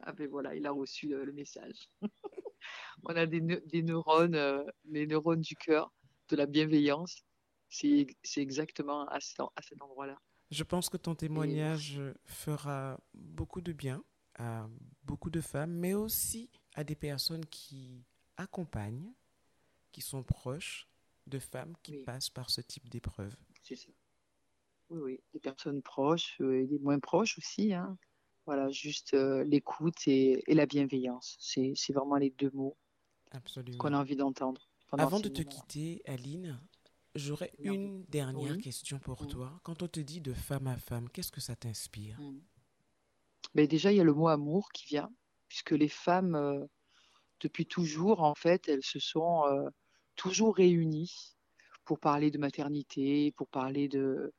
ah 0.02 0.14
ben 0.14 0.28
voilà, 0.30 0.56
il 0.56 0.66
a 0.66 0.72
reçu 0.72 1.08
le, 1.08 1.26
le 1.26 1.32
message. 1.34 1.90
On 3.04 3.16
a 3.16 3.26
des, 3.26 3.42
neu- 3.42 3.62
des 3.68 3.84
neurones, 3.84 4.36
euh, 4.36 4.64
les 4.86 5.06
neurones 5.08 5.42
du 5.42 5.56
cœur, 5.56 5.94
de 6.30 6.36
la 6.36 6.46
bienveillance. 6.46 7.24
C'est 7.70 8.08
exactement 8.38 9.08
à, 9.08 9.20
cet 9.20 9.40
en- 9.40 9.52
à 9.56 9.62
cet 9.62 9.82
endroit-là. 9.82 10.18
Je 10.52 10.64
pense 10.64 10.90
que 10.90 10.98
ton 10.98 11.14
témoignage 11.14 12.02
fera 12.26 13.00
beaucoup 13.14 13.62
de 13.62 13.72
bien 13.74 14.04
à 14.36 14.68
beaucoup 15.04 15.30
de 15.30 15.42
femmes, 15.42 15.74
mais 15.74 15.94
aussi 15.94 16.50
à 16.74 16.84
des 16.84 16.96
personnes 16.96 17.46
qui 17.46 18.04
accompagnent, 18.38 19.14
qui 19.92 20.02
sont 20.02 20.24
proches 20.24 20.88
de 21.28 21.38
femmes 21.40 21.76
qui 21.84 21.98
Oui. 21.98 22.04
passent 22.04 22.30
par 22.32 22.50
ce 22.50 22.62
type 22.62 22.90
d'épreuve. 22.90 23.36
C'est 23.62 23.76
ça. 23.76 23.92
Oui, 24.90 25.00
oui, 25.04 25.20
des 25.34 25.40
personnes 25.40 25.82
proches 25.82 26.38
euh, 26.42 26.62
et 26.62 26.66
des 26.66 26.80
moins 26.80 27.00
proches 27.00 27.38
aussi. 27.38 27.74
hein. 27.74 27.98
Voilà, 28.46 28.70
juste 28.70 29.14
euh, 29.14 29.44
l'écoute 29.44 30.08
et, 30.08 30.44
et 30.52 30.56
la 30.56 30.66
bienveillance. 30.66 31.38
C'est 31.40 31.94
vraiment 31.94 32.16
les 32.16 32.32
deux 32.32 32.50
mots 32.54 32.76
qu'on 33.78 33.94
a 33.94 34.00
envie 34.00 34.16
d'entendre. 34.16 34.68
Avant 34.98 35.20
de 35.20 35.30
te 35.30 35.44
moments. 35.44 35.52
quitter, 35.52 36.02
Aline, 36.08 36.60
j'aurais 37.14 37.52
une 37.60 38.04
dernière 38.06 38.56
Oui. 38.56 38.62
question 38.64 38.98
pour 38.98 39.22
Mm. 39.22 39.28
toi. 39.28 39.60
Quand 39.64 39.84
on 39.84 39.88
te 39.88 40.00
dit 40.00 40.20
de 40.22 40.34
femme 40.34 40.66
à 40.68 40.78
femme, 40.78 41.10
qu'est-ce 41.10 41.32
que 41.32 41.42
ça 41.42 41.56
t'inspire? 41.56 42.18
Mm. 42.20 42.40
Ben 43.54 43.68
déjà, 43.68 43.92
il 43.92 43.98
y 43.98 44.02
a 44.02 44.04
le 44.04 44.14
mot 44.14 44.28
amour 44.28 44.70
qui 44.74 44.86
vient, 44.88 45.12
puisque 45.48 45.72
les 45.72 45.88
femmes, 45.90 46.36
euh, 46.36 46.66
depuis 47.42 47.66
toujours, 47.68 48.22
en 48.24 48.36
fait, 48.36 48.68
elles 48.68 48.84
se 48.84 49.00
sont 49.00 49.46
euh, 49.46 49.70
toujours 50.16 50.56
réunies 50.56 51.36
pour 51.86 52.00
parler 52.00 52.32
de 52.32 52.38
maternité, 52.38 53.32
pour 53.38 53.48
parler 53.48 53.88
de, 53.88 54.34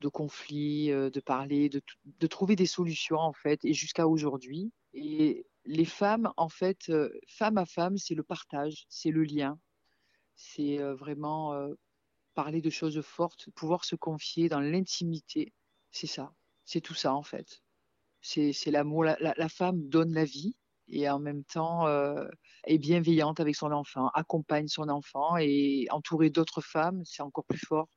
de 0.00 0.08
conflits, 0.08 0.90
euh, 0.90 1.10
de 1.10 1.20
parler, 1.20 1.68
de, 1.68 2.26
trouver 2.26 2.56
des 2.56 2.66
solutions, 2.66 3.18
en 3.18 3.32
fait, 3.32 3.64
et 3.64 3.74
jusqu'à 3.74 4.08
aujourd'hui. 4.08 4.72
Et 4.94 5.46
les 5.64 5.84
femmes, 5.84 6.32
en 6.36 6.48
fait, 6.48 6.88
euh, 6.88 7.10
femme 7.28 7.58
à 7.58 7.66
femme, 7.66 7.96
c'est 7.96 8.14
le 8.14 8.22
partage, 8.22 8.86
c'est 8.88 9.10
le 9.10 9.24
lien, 9.24 9.58
c'est 10.36 10.80
euh, 10.80 10.94
vraiment 10.94 11.54
parler 12.34 12.60
de 12.62 12.70
choses 12.70 13.00
fortes, 13.02 13.50
pouvoir 13.54 13.84
se 13.84 13.96
confier 13.96 14.48
dans 14.48 14.60
l'intimité, 14.60 15.52
c'est 15.90 16.06
ça, 16.06 16.32
c'est 16.64 16.80
tout 16.80 16.94
ça, 16.94 17.14
en 17.14 17.22
fait. 17.22 17.62
C'est 18.22 18.52
l'amour. 18.66 19.04
La, 19.04 19.48
femme 19.48 19.88
donne 19.88 20.12
la 20.12 20.24
vie 20.24 20.54
et 20.88 21.08
en 21.08 21.18
même 21.18 21.42
temps 21.44 21.88
est 22.64 22.78
bienveillante 22.78 23.40
avec 23.40 23.56
son 23.56 23.72
enfant, 23.72 24.08
accompagne 24.08 24.68
son 24.68 24.88
enfant 24.88 25.36
et 25.38 25.86
entourée 25.90 26.30
d'autres 26.30 26.60
femmes, 26.60 27.02
c'est 27.04 27.22
encore 27.22 27.44
plus 27.46 27.58
fort. 27.58 27.88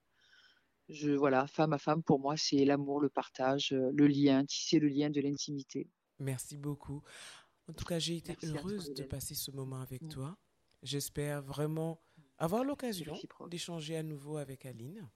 Je, 0.90 1.12
voilà, 1.12 1.48
femme 1.48 1.74
à 1.74 1.78
femme, 1.78 2.04
pour 2.04 2.20
moi, 2.20 2.36
c'est 2.38 2.66
l'amour, 2.66 3.00
le 3.00 3.10
partage, 3.10 3.72
euh, 3.74 3.90
le 3.94 4.08
lien, 4.08 4.46
tisser 4.46 4.80
le 4.80 4.88
lien 4.88 5.10
de 5.10 5.22
l'intimité. 5.22 5.90
Merci 6.20 6.58
beaucoup. 6.58 7.02
En 7.70 7.74
tout 7.74 7.86
cas, 7.86 8.00
j'ai 8.00 8.18
été 8.18 8.34
Merci 8.34 8.46
à 8.46 8.50
toi, 8.52 8.60
heureuse 8.60 8.94
de 8.94 9.04
passer 9.04 9.36
ce 9.36 9.52
moment 9.52 9.80
avec 9.82 10.02
Mm. 10.02 10.10
toi. 10.10 10.38
J'espère 10.82 11.42
vraiment 11.42 12.02
avoir 12.38 12.64
l'occasion 12.66 13.16
d'échanger 13.48 13.96
à 13.96 14.04
nouveau 14.04 14.38
avec 14.38 14.66
Aline. 14.66 15.10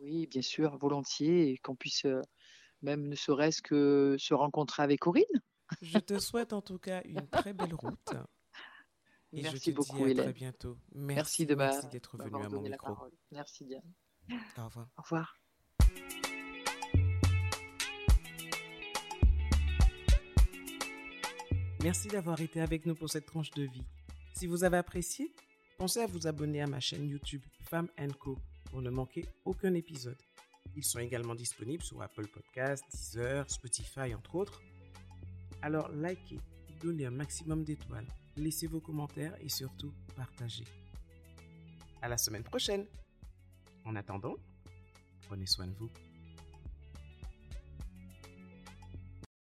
Oui, 0.00 0.26
bien 0.26 0.42
sûr, 0.42 0.76
volontiers, 0.76 1.50
et 1.52 1.58
qu'on 1.58 1.74
puisse 1.74 2.04
euh, 2.04 2.20
même 2.82 3.08
ne 3.08 3.14
serait-ce 3.14 3.62
que 3.62 4.16
se 4.18 4.34
rencontrer 4.34 4.82
avec 4.82 5.00
Corinne. 5.00 5.24
Je 5.80 5.98
te 5.98 6.18
souhaite 6.18 6.52
en 6.52 6.60
tout 6.60 6.78
cas 6.78 7.02
une 7.04 7.26
très 7.28 7.54
belle 7.54 7.74
route. 7.74 8.12
Et 9.32 9.38
je 9.38 9.42
Merci 9.42 9.70
te 9.70 9.76
beaucoup, 9.76 9.96
dis 9.96 10.04
à 10.04 10.08
Hélène. 10.08 10.24
très 10.26 10.32
bientôt. 10.34 10.76
Merci, 10.94 11.46
Merci 11.46 11.46
de 11.46 11.54
d'être 11.90 12.16
venu 12.18 12.30
m'avoir 12.30 12.46
à 12.46 12.48
mon 12.50 12.62
micro. 12.62 12.86
parole. 12.94 13.12
Merci 13.32 13.64
Diane. 13.64 13.94
Au 14.30 14.64
revoir. 14.64 14.88
Au 14.96 15.02
revoir. 15.02 15.38
Merci 21.82 22.08
d'avoir 22.08 22.40
été 22.40 22.60
avec 22.60 22.86
nous 22.86 22.94
pour 22.94 23.08
cette 23.08 23.26
tranche 23.26 23.50
de 23.52 23.62
vie. 23.62 23.84
Si 24.34 24.46
vous 24.46 24.64
avez 24.64 24.76
apprécié, 24.76 25.32
pensez 25.78 26.00
à 26.00 26.06
vous 26.06 26.26
abonner 26.26 26.60
à 26.60 26.66
ma 26.66 26.80
chaîne 26.80 27.08
YouTube 27.08 27.42
Femme 27.60 27.88
Co 28.18 28.36
pour 28.70 28.82
ne 28.82 28.90
manquer 28.90 29.26
aucun 29.44 29.74
épisode. 29.74 30.18
Ils 30.76 30.84
sont 30.84 30.98
également 30.98 31.34
disponibles 31.34 31.82
sur 31.82 32.02
Apple 32.02 32.26
Podcasts, 32.26 32.84
Deezer, 32.92 33.48
Spotify, 33.48 34.14
entre 34.14 34.34
autres. 34.34 34.60
Alors 35.62 35.88
likez, 35.90 36.40
donnez 36.80 37.06
un 37.06 37.10
maximum 37.10 37.64
d'étoiles, 37.64 38.06
laissez 38.36 38.66
vos 38.66 38.80
commentaires 38.80 39.34
et 39.40 39.48
surtout 39.48 39.92
partagez. 40.16 40.64
À 42.02 42.08
la 42.08 42.18
semaine 42.18 42.44
prochaine. 42.44 42.86
En 43.88 43.96
attendant, 43.96 44.34
prenez 45.28 45.46
soin 45.46 45.66
de 45.66 45.72
vous. 45.72 45.88